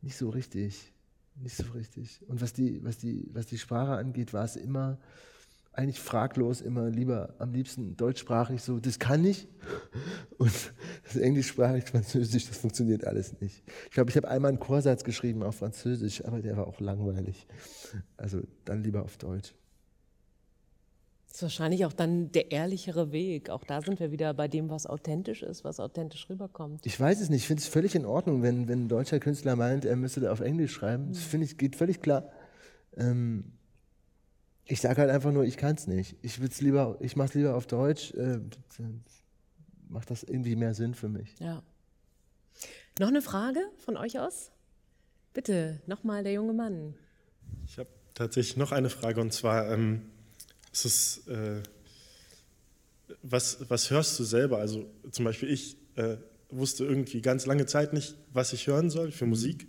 Nicht 0.02 0.18
so 0.18 0.30
richtig. 0.30 0.94
Nicht 1.36 1.58
so 1.58 1.66
richtig. 1.74 2.22
Und 2.28 2.42
was 2.42 2.54
die, 2.54 2.84
was 2.84 2.98
die, 2.98 3.30
was 3.34 3.46
die 3.46 3.58
Sprache 3.58 3.98
angeht, 3.98 4.34
war 4.34 4.46
es 4.46 4.56
immer 4.56 4.98
eigentlich 5.78 6.00
fraglos, 6.00 6.62
immer 6.62 6.90
lieber 6.90 7.36
am 7.38 7.54
liebsten 7.54 7.96
deutschsprachig 7.96 8.64
so, 8.64 8.80
das 8.80 8.98
kann 8.98 9.24
ich. 9.24 9.48
Und 10.38 10.74
das 11.04 11.16
englischsprachig, 11.16 11.84
französisch, 11.86 12.48
das 12.48 12.58
funktioniert 12.58 13.06
alles 13.06 13.40
nicht. 13.40 13.64
Ich 13.86 13.92
glaube, 13.92 14.10
ich 14.10 14.18
habe 14.18 14.28
einmal 14.28 14.50
einen 14.50 14.60
Chorsatz 14.60 15.04
geschrieben 15.04 15.44
auf 15.44 15.58
Französisch, 15.58 16.26
aber 16.26 16.42
der 16.42 16.58
war 16.58 16.68
auch 16.68 16.80
langweilig. 16.80 17.46
Also 18.18 18.42
dann 18.66 18.84
lieber 18.84 19.04
auf 19.04 19.18
Deutsch. 19.18 19.54
Das 21.28 21.36
ist 21.36 21.42
wahrscheinlich 21.44 21.86
auch 21.86 21.94
dann 21.94 22.32
der 22.32 22.52
ehrlichere 22.52 23.12
Weg. 23.12 23.52
Auch 23.52 23.64
da 23.64 23.82
sind 23.84 24.00
wir 24.00 24.12
wieder 24.12 24.34
bei 24.34 24.48
dem, 24.48 24.72
was 24.72 24.88
authentisch 24.88 25.44
ist, 25.44 25.64
was 25.64 25.80
authentisch 25.80 26.28
rüberkommt. 26.28 26.84
Ich 26.88 27.00
weiß 27.00 27.22
es 27.22 27.30
nicht, 27.30 27.42
ich 27.42 27.48
finde 27.48 27.62
es 27.62 27.68
völlig 27.68 27.94
in 27.94 28.08
Ordnung, 28.08 28.42
wenn, 28.42 28.68
wenn 28.68 28.86
ein 28.86 28.88
deutscher 28.88 29.20
Künstler 29.20 29.56
meint, 29.56 29.86
er 29.86 29.96
müsste 29.96 30.32
auf 30.32 30.40
Englisch 30.40 30.72
schreiben. 30.72 31.10
Das 31.10 31.22
finde 31.22 31.46
ich, 31.46 31.60
geht 31.60 31.76
völlig 31.76 32.02
klar. 32.02 32.32
Ähm, 32.96 33.57
ich 34.68 34.82
sage 34.82 35.02
halt 35.02 35.10
einfach 35.10 35.32
nur, 35.32 35.46
ich 35.46 35.58
kann 35.58 35.76
es 35.76 35.88
nicht. 35.88 36.16
Ich 36.22 36.42
will's 36.42 36.62
lieber, 36.62 36.98
ich 37.00 37.16
mache 37.16 37.30
es 37.30 37.34
lieber 37.34 37.56
auf 37.56 37.68
Deutsch. 37.68 38.14
Äh, 38.14 38.40
macht 39.90 40.12
das 40.12 40.24
irgendwie 40.24 40.56
mehr 40.56 40.74
Sinn 40.74 40.94
für 40.94 41.08
mich. 41.08 41.34
Ja. 41.40 41.64
Noch 43.00 43.08
eine 43.08 43.22
Frage 43.22 43.62
von 43.78 43.96
euch 43.96 44.20
aus? 44.20 44.52
Bitte, 45.34 45.82
nochmal 45.86 46.24
der 46.24 46.34
junge 46.34 46.54
Mann. 46.54 46.96
Ich 47.66 47.78
habe 47.78 47.90
tatsächlich 48.14 48.58
noch 48.58 48.72
eine 48.72 48.90
Frage 48.90 49.22
und 49.22 49.32
zwar, 49.32 49.72
ähm, 49.72 50.02
ist 50.74 50.86
es, 50.86 51.28
äh, 51.28 51.62
was, 53.22 53.70
was 53.70 53.90
hörst 53.90 54.20
du 54.20 54.24
selber? 54.24 54.58
Also 54.58 54.90
zum 55.12 55.24
Beispiel 55.24 55.50
ich 55.50 55.78
äh, 55.96 56.18
wusste 56.50 56.84
irgendwie 56.84 57.22
ganz 57.22 57.46
lange 57.46 57.66
Zeit 57.66 57.94
nicht, 57.94 58.16
was 58.34 58.52
ich 58.52 58.68
hören 58.68 58.90
soll 58.90 59.12
für 59.12 59.26
Musik. 59.26 59.68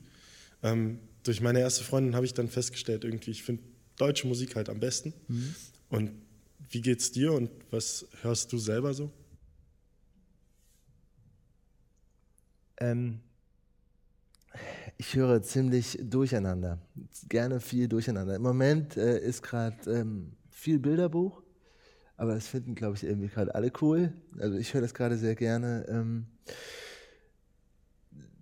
Ähm, 0.62 0.98
durch 1.22 1.40
meine 1.40 1.60
erste 1.60 1.84
Freundin 1.84 2.16
habe 2.16 2.26
ich 2.26 2.34
dann 2.34 2.48
festgestellt, 2.48 3.04
irgendwie, 3.04 3.30
ich 3.30 3.42
finde 3.42 3.62
deutsche 3.98 4.26
Musik 4.26 4.56
halt 4.56 4.68
am 4.68 4.80
besten. 4.80 5.12
Mhm. 5.28 5.54
Und 5.90 6.12
wie 6.70 6.80
geht's 6.80 7.12
dir 7.12 7.32
und 7.32 7.50
was 7.70 8.06
hörst 8.22 8.52
du 8.52 8.58
selber 8.58 8.94
so? 8.94 9.10
Ähm, 12.80 13.20
ich 14.96 15.14
höre 15.14 15.42
ziemlich 15.42 15.98
durcheinander. 16.02 16.78
Gerne 17.28 17.60
viel 17.60 17.88
durcheinander. 17.88 18.36
Im 18.36 18.42
Moment 18.42 18.96
äh, 18.96 19.18
ist 19.18 19.42
gerade 19.42 19.76
ähm, 19.90 20.32
viel 20.50 20.78
Bilderbuch, 20.78 21.42
aber 22.16 22.34
das 22.34 22.48
finden, 22.48 22.74
glaube 22.74 22.96
ich, 22.96 23.04
irgendwie 23.04 23.28
gerade 23.28 23.54
alle 23.54 23.72
cool. 23.80 24.12
Also 24.38 24.56
ich 24.56 24.74
höre 24.74 24.80
das 24.80 24.94
gerade 24.94 25.16
sehr 25.16 25.34
gerne. 25.34 25.86
Ähm, 25.88 26.26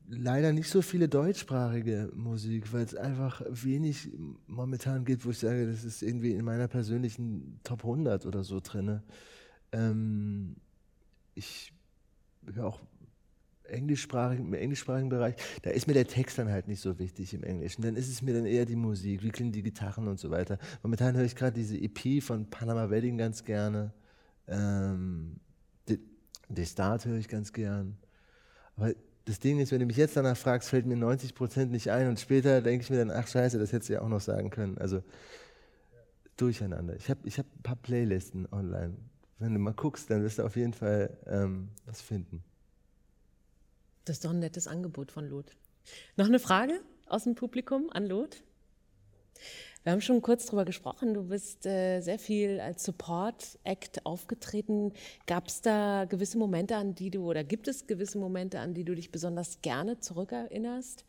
leider 0.08 0.52
nicht 0.52 0.68
so 0.68 0.82
viele 0.82 1.08
deutschsprachige 1.08 2.12
Musik, 2.14 2.72
weil 2.72 2.84
es 2.84 2.94
einfach 2.94 3.42
wenig 3.48 4.10
momentan 4.46 5.04
gibt, 5.04 5.24
wo 5.24 5.30
ich 5.30 5.38
sage, 5.38 5.66
das 5.66 5.84
ist 5.84 6.02
irgendwie 6.02 6.32
in 6.32 6.44
meiner 6.44 6.68
persönlichen 6.68 7.60
Top 7.64 7.80
100 7.84 8.26
oder 8.26 8.44
so 8.44 8.60
drin. 8.60 9.02
Ähm, 9.72 10.56
ich 11.34 11.72
höre 12.54 12.66
auch 12.66 12.80
englischsprachigen, 13.64 14.46
im 14.46 14.54
englischsprachigen 14.54 15.08
Bereich, 15.08 15.34
da 15.62 15.70
ist 15.70 15.88
mir 15.88 15.94
der 15.94 16.06
Text 16.06 16.38
dann 16.38 16.50
halt 16.50 16.68
nicht 16.68 16.80
so 16.80 16.98
wichtig 17.00 17.34
im 17.34 17.42
Englischen. 17.42 17.82
Dann 17.82 17.96
ist 17.96 18.08
es 18.08 18.22
mir 18.22 18.34
dann 18.34 18.46
eher 18.46 18.64
die 18.64 18.76
Musik, 18.76 19.22
wie 19.22 19.30
klingen 19.30 19.52
die 19.52 19.62
Gitarren 19.62 20.06
und 20.06 20.20
so 20.20 20.30
weiter. 20.30 20.58
Momentan 20.82 21.16
höre 21.16 21.24
ich 21.24 21.34
gerade 21.34 21.52
diese 21.52 21.76
EP 21.76 22.22
von 22.22 22.48
Panama 22.48 22.90
Wedding 22.90 23.18
ganz 23.18 23.44
gerne. 23.44 23.92
Ähm, 24.46 25.40
The, 25.88 25.98
The 26.54 26.64
Start 26.64 27.06
höre 27.06 27.18
ich 27.18 27.28
ganz 27.28 27.52
gern. 27.52 27.98
Aber 28.76 28.94
das 29.26 29.40
Ding 29.40 29.58
ist, 29.58 29.72
wenn 29.72 29.80
du 29.80 29.86
mich 29.86 29.96
jetzt 29.96 30.16
danach 30.16 30.36
fragst, 30.36 30.68
fällt 30.68 30.86
mir 30.86 30.96
90 30.96 31.34
Prozent 31.34 31.72
nicht 31.72 31.90
ein 31.90 32.08
und 32.08 32.20
später 32.20 32.62
denke 32.62 32.84
ich 32.84 32.90
mir 32.90 32.98
dann, 32.98 33.10
ach 33.10 33.26
scheiße, 33.26 33.58
das 33.58 33.72
hättest 33.72 33.90
du 33.90 33.94
ja 33.94 34.02
auch 34.02 34.08
noch 34.08 34.20
sagen 34.20 34.50
können. 34.50 34.78
Also 34.78 35.02
durcheinander. 36.36 36.94
Ich 36.94 37.10
habe 37.10 37.20
ich 37.24 37.38
hab 37.38 37.46
ein 37.46 37.62
paar 37.62 37.76
Playlisten 37.76 38.46
online. 38.52 38.96
Wenn 39.38 39.52
du 39.52 39.58
mal 39.58 39.74
guckst, 39.74 40.10
dann 40.10 40.22
wirst 40.22 40.38
du 40.38 40.44
auf 40.44 40.54
jeden 40.54 40.72
Fall 40.72 41.18
ähm, 41.26 41.70
was 41.86 42.00
finden. 42.00 42.42
Das 44.04 44.16
ist 44.16 44.24
doch 44.24 44.30
ein 44.30 44.38
nettes 44.38 44.68
Angebot 44.68 45.10
von 45.10 45.28
Lot. 45.28 45.56
Noch 46.16 46.26
eine 46.26 46.38
Frage 46.38 46.80
aus 47.06 47.24
dem 47.24 47.34
Publikum 47.34 47.90
an 47.90 48.06
Lot? 48.06 48.44
Wir 49.86 49.92
haben 49.92 50.00
schon 50.00 50.20
kurz 50.20 50.46
darüber 50.46 50.64
gesprochen. 50.64 51.14
Du 51.14 51.28
bist 51.28 51.64
äh, 51.64 52.00
sehr 52.00 52.18
viel 52.18 52.58
als 52.58 52.82
Support-Act 52.82 54.04
aufgetreten. 54.04 54.92
Gab 55.28 55.46
es 55.46 55.60
da 55.60 56.06
gewisse 56.06 56.38
Momente, 56.38 56.74
an 56.74 56.96
die 56.96 57.08
du, 57.08 57.24
oder 57.30 57.44
gibt 57.44 57.68
es 57.68 57.86
gewisse 57.86 58.18
Momente, 58.18 58.58
an 58.58 58.74
die 58.74 58.82
du 58.82 58.96
dich 58.96 59.12
besonders 59.12 59.62
gerne 59.62 60.00
zurückerinnerst? 60.00 61.04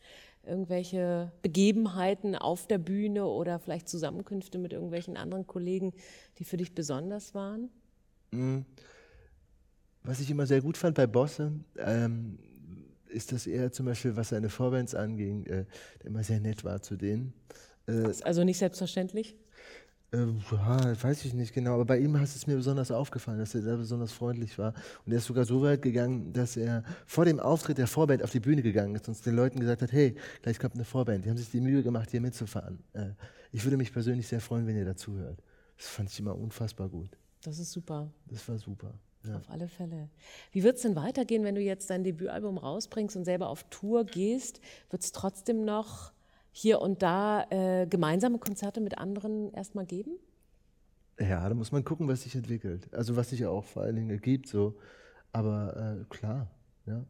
Irgendwelche 0.46 1.32
Begebenheiten 1.42 2.36
auf 2.36 2.68
der 2.68 2.78
Bühne 2.78 3.26
oder 3.26 3.58
vielleicht 3.58 3.88
Zusammenkünfte 3.88 4.58
mit 4.58 4.72
irgendwelchen 4.72 5.16
anderen 5.16 5.48
Kollegen, 5.48 5.92
die 6.38 6.44
für 6.44 6.56
dich 6.56 6.72
besonders 6.72 7.34
waren? 7.34 7.70
Mhm. 8.30 8.64
Was 10.04 10.20
ich 10.20 10.30
immer 10.30 10.46
sehr 10.46 10.60
gut 10.60 10.76
fand 10.76 10.94
bei 10.94 11.08
Bosse, 11.08 11.50
ähm, 11.78 12.38
ist 13.08 13.32
das 13.32 13.48
eher 13.48 13.72
zum 13.72 13.86
Beispiel, 13.86 14.14
was 14.14 14.28
seine 14.28 14.50
Vorbands 14.50 14.94
anging, 14.94 15.46
äh, 15.46 15.64
immer 16.04 16.22
sehr 16.22 16.38
nett 16.38 16.62
war 16.62 16.80
zu 16.80 16.94
denen. 16.94 17.32
Äh, 17.88 18.12
also 18.22 18.44
nicht 18.44 18.58
selbstverständlich? 18.58 19.36
Äh, 20.10 20.26
ja, 20.52 21.02
weiß 21.02 21.24
ich 21.26 21.34
nicht 21.34 21.52
genau, 21.52 21.74
aber 21.74 21.84
bei 21.84 21.98
ihm 21.98 22.18
hat 22.18 22.24
es 22.24 22.46
mir 22.46 22.56
besonders 22.56 22.90
aufgefallen, 22.90 23.38
dass 23.38 23.54
er 23.54 23.62
da 23.62 23.76
besonders 23.76 24.12
freundlich 24.12 24.58
war. 24.58 24.72
Und 25.04 25.12
er 25.12 25.18
ist 25.18 25.26
sogar 25.26 25.44
so 25.44 25.60
weit 25.62 25.82
gegangen, 25.82 26.32
dass 26.32 26.56
er 26.56 26.82
vor 27.06 27.24
dem 27.26 27.40
Auftritt 27.40 27.76
der 27.76 27.86
Vorband 27.86 28.22
auf 28.22 28.30
die 28.30 28.40
Bühne 28.40 28.62
gegangen 28.62 28.94
ist 28.94 29.08
und 29.08 29.26
den 29.26 29.36
Leuten 29.36 29.60
gesagt 29.60 29.82
hat, 29.82 29.92
hey, 29.92 30.14
gleich 30.42 30.58
kommt 30.58 30.74
eine 30.74 30.84
Vorband. 30.84 31.24
Die 31.24 31.30
haben 31.30 31.36
sich 31.36 31.50
die 31.50 31.60
Mühe 31.60 31.82
gemacht, 31.82 32.10
hier 32.10 32.20
mitzufahren. 32.22 32.82
Äh, 32.94 33.10
ich 33.52 33.64
würde 33.64 33.76
mich 33.76 33.92
persönlich 33.92 34.26
sehr 34.28 34.40
freuen, 34.40 34.66
wenn 34.66 34.76
ihr 34.76 34.86
dazuhört. 34.86 35.42
Das 35.76 35.86
fand 35.88 36.10
ich 36.10 36.18
immer 36.18 36.36
unfassbar 36.36 36.88
gut. 36.88 37.10
Das 37.42 37.58
ist 37.58 37.72
super. 37.72 38.10
Das 38.26 38.48
war 38.48 38.58
super. 38.58 38.94
Ja. 39.24 39.36
Auf 39.36 39.50
alle 39.50 39.68
Fälle. 39.68 40.08
Wie 40.52 40.62
wird 40.62 40.76
es 40.76 40.82
denn 40.82 40.96
weitergehen, 40.96 41.44
wenn 41.44 41.54
du 41.54 41.60
jetzt 41.60 41.90
dein 41.90 42.02
Debütalbum 42.02 42.56
rausbringst 42.56 43.16
und 43.16 43.24
selber 43.24 43.48
auf 43.48 43.64
Tour 43.64 44.04
gehst? 44.04 44.60
Wird 44.90 45.02
es 45.02 45.12
trotzdem 45.12 45.64
noch 45.64 46.12
hier 46.58 46.80
und 46.80 47.02
da 47.02 47.46
äh, 47.50 47.86
gemeinsame 47.86 48.38
Konzerte 48.38 48.80
mit 48.80 48.98
anderen 48.98 49.52
erstmal 49.52 49.86
geben? 49.86 50.18
Ja, 51.18 51.48
da 51.48 51.54
muss 51.54 51.72
man 51.72 51.84
gucken, 51.84 52.08
was 52.08 52.22
sich 52.22 52.34
entwickelt. 52.34 52.92
Also 52.92 53.16
was 53.16 53.30
sich 53.30 53.40
ja 53.40 53.48
auch 53.48 53.64
vor 53.64 53.82
allen 53.82 53.96
Dingen 53.96 54.10
ergibt, 54.10 54.48
so. 54.48 54.76
Aber 55.32 56.00
äh, 56.00 56.04
klar, 56.14 56.50
ja. 56.86 57.04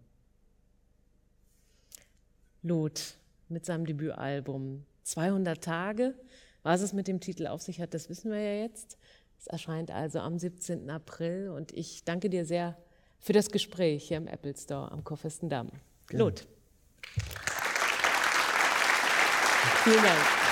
Lot 2.63 3.15
mit 3.49 3.65
seinem 3.65 3.87
Debütalbum 3.87 4.85
200 5.05 5.63
Tage. 5.63 6.15
Was 6.63 6.83
es 6.83 6.93
mit 6.93 7.09
dem 7.09 7.21
Titel 7.21 7.47
auf 7.47 7.63
sich 7.63 7.81
hat, 7.81 7.95
das 7.95 8.11
wissen 8.11 8.31
wir 8.31 8.41
ja 8.41 8.63
jetzt. 8.63 8.99
Es 9.39 9.47
erscheint 9.47 9.91
also 9.91 10.19
am 10.19 10.39
17. 10.39 10.91
April 10.91 11.51
und 11.51 11.73
ich 11.73 12.05
danke 12.05 12.29
dir 12.29 12.45
sehr 12.45 12.77
für 13.19 13.33
das 13.33 13.51
Gespräch 13.51 14.09
hier 14.09 14.17
im 14.19 14.27
Apple 14.27 14.55
Store 14.57 14.91
am 14.91 15.05
Kurfürstendamm. 15.05 15.71
Lot. 16.11 16.47
Vielen 19.89 20.03
Dank. 20.03 20.48